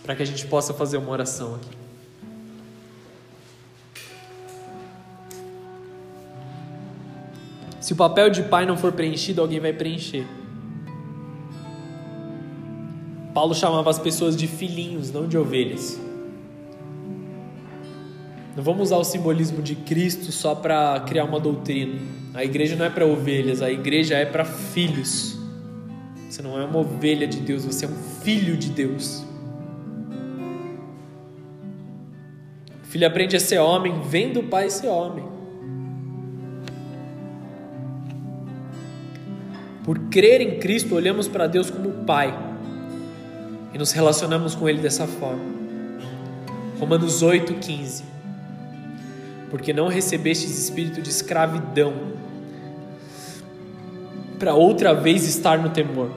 [0.03, 1.82] para que a gente possa fazer uma oração aqui.
[7.83, 10.25] Se o papel de pai não for preenchido, alguém vai preencher.
[13.33, 15.99] Paulo chamava as pessoas de filhinhos, não de ovelhas.
[18.55, 21.99] Não vamos usar o simbolismo de Cristo só para criar uma doutrina.
[22.33, 25.37] A igreja não é para ovelhas, a igreja é para filhos.
[26.29, 29.25] Você não é uma ovelha de Deus, você é um filho de Deus.
[32.81, 35.32] O filho aprende a ser homem, vendo o pai ser homem.
[39.83, 42.33] Por crer em Cristo, olhamos para Deus como Pai
[43.73, 45.43] e nos relacionamos com Ele dessa forma.
[46.79, 48.03] Romanos 8,15
[49.49, 51.93] Porque não recebestes espírito de escravidão
[54.39, 56.11] para outra vez estar no temor,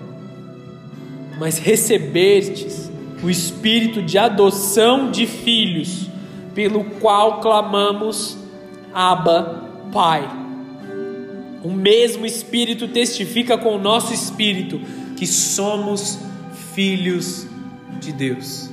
[1.39, 2.91] mas recebestes
[3.23, 6.09] o espírito de adoção de filhos,
[6.55, 8.37] pelo qual clamamos,
[8.93, 9.63] Abba,
[9.93, 10.46] Pai.
[11.67, 14.81] O mesmo Espírito testifica com o nosso espírito
[15.17, 16.17] que somos
[16.77, 17.45] filhos
[17.99, 18.71] de Deus.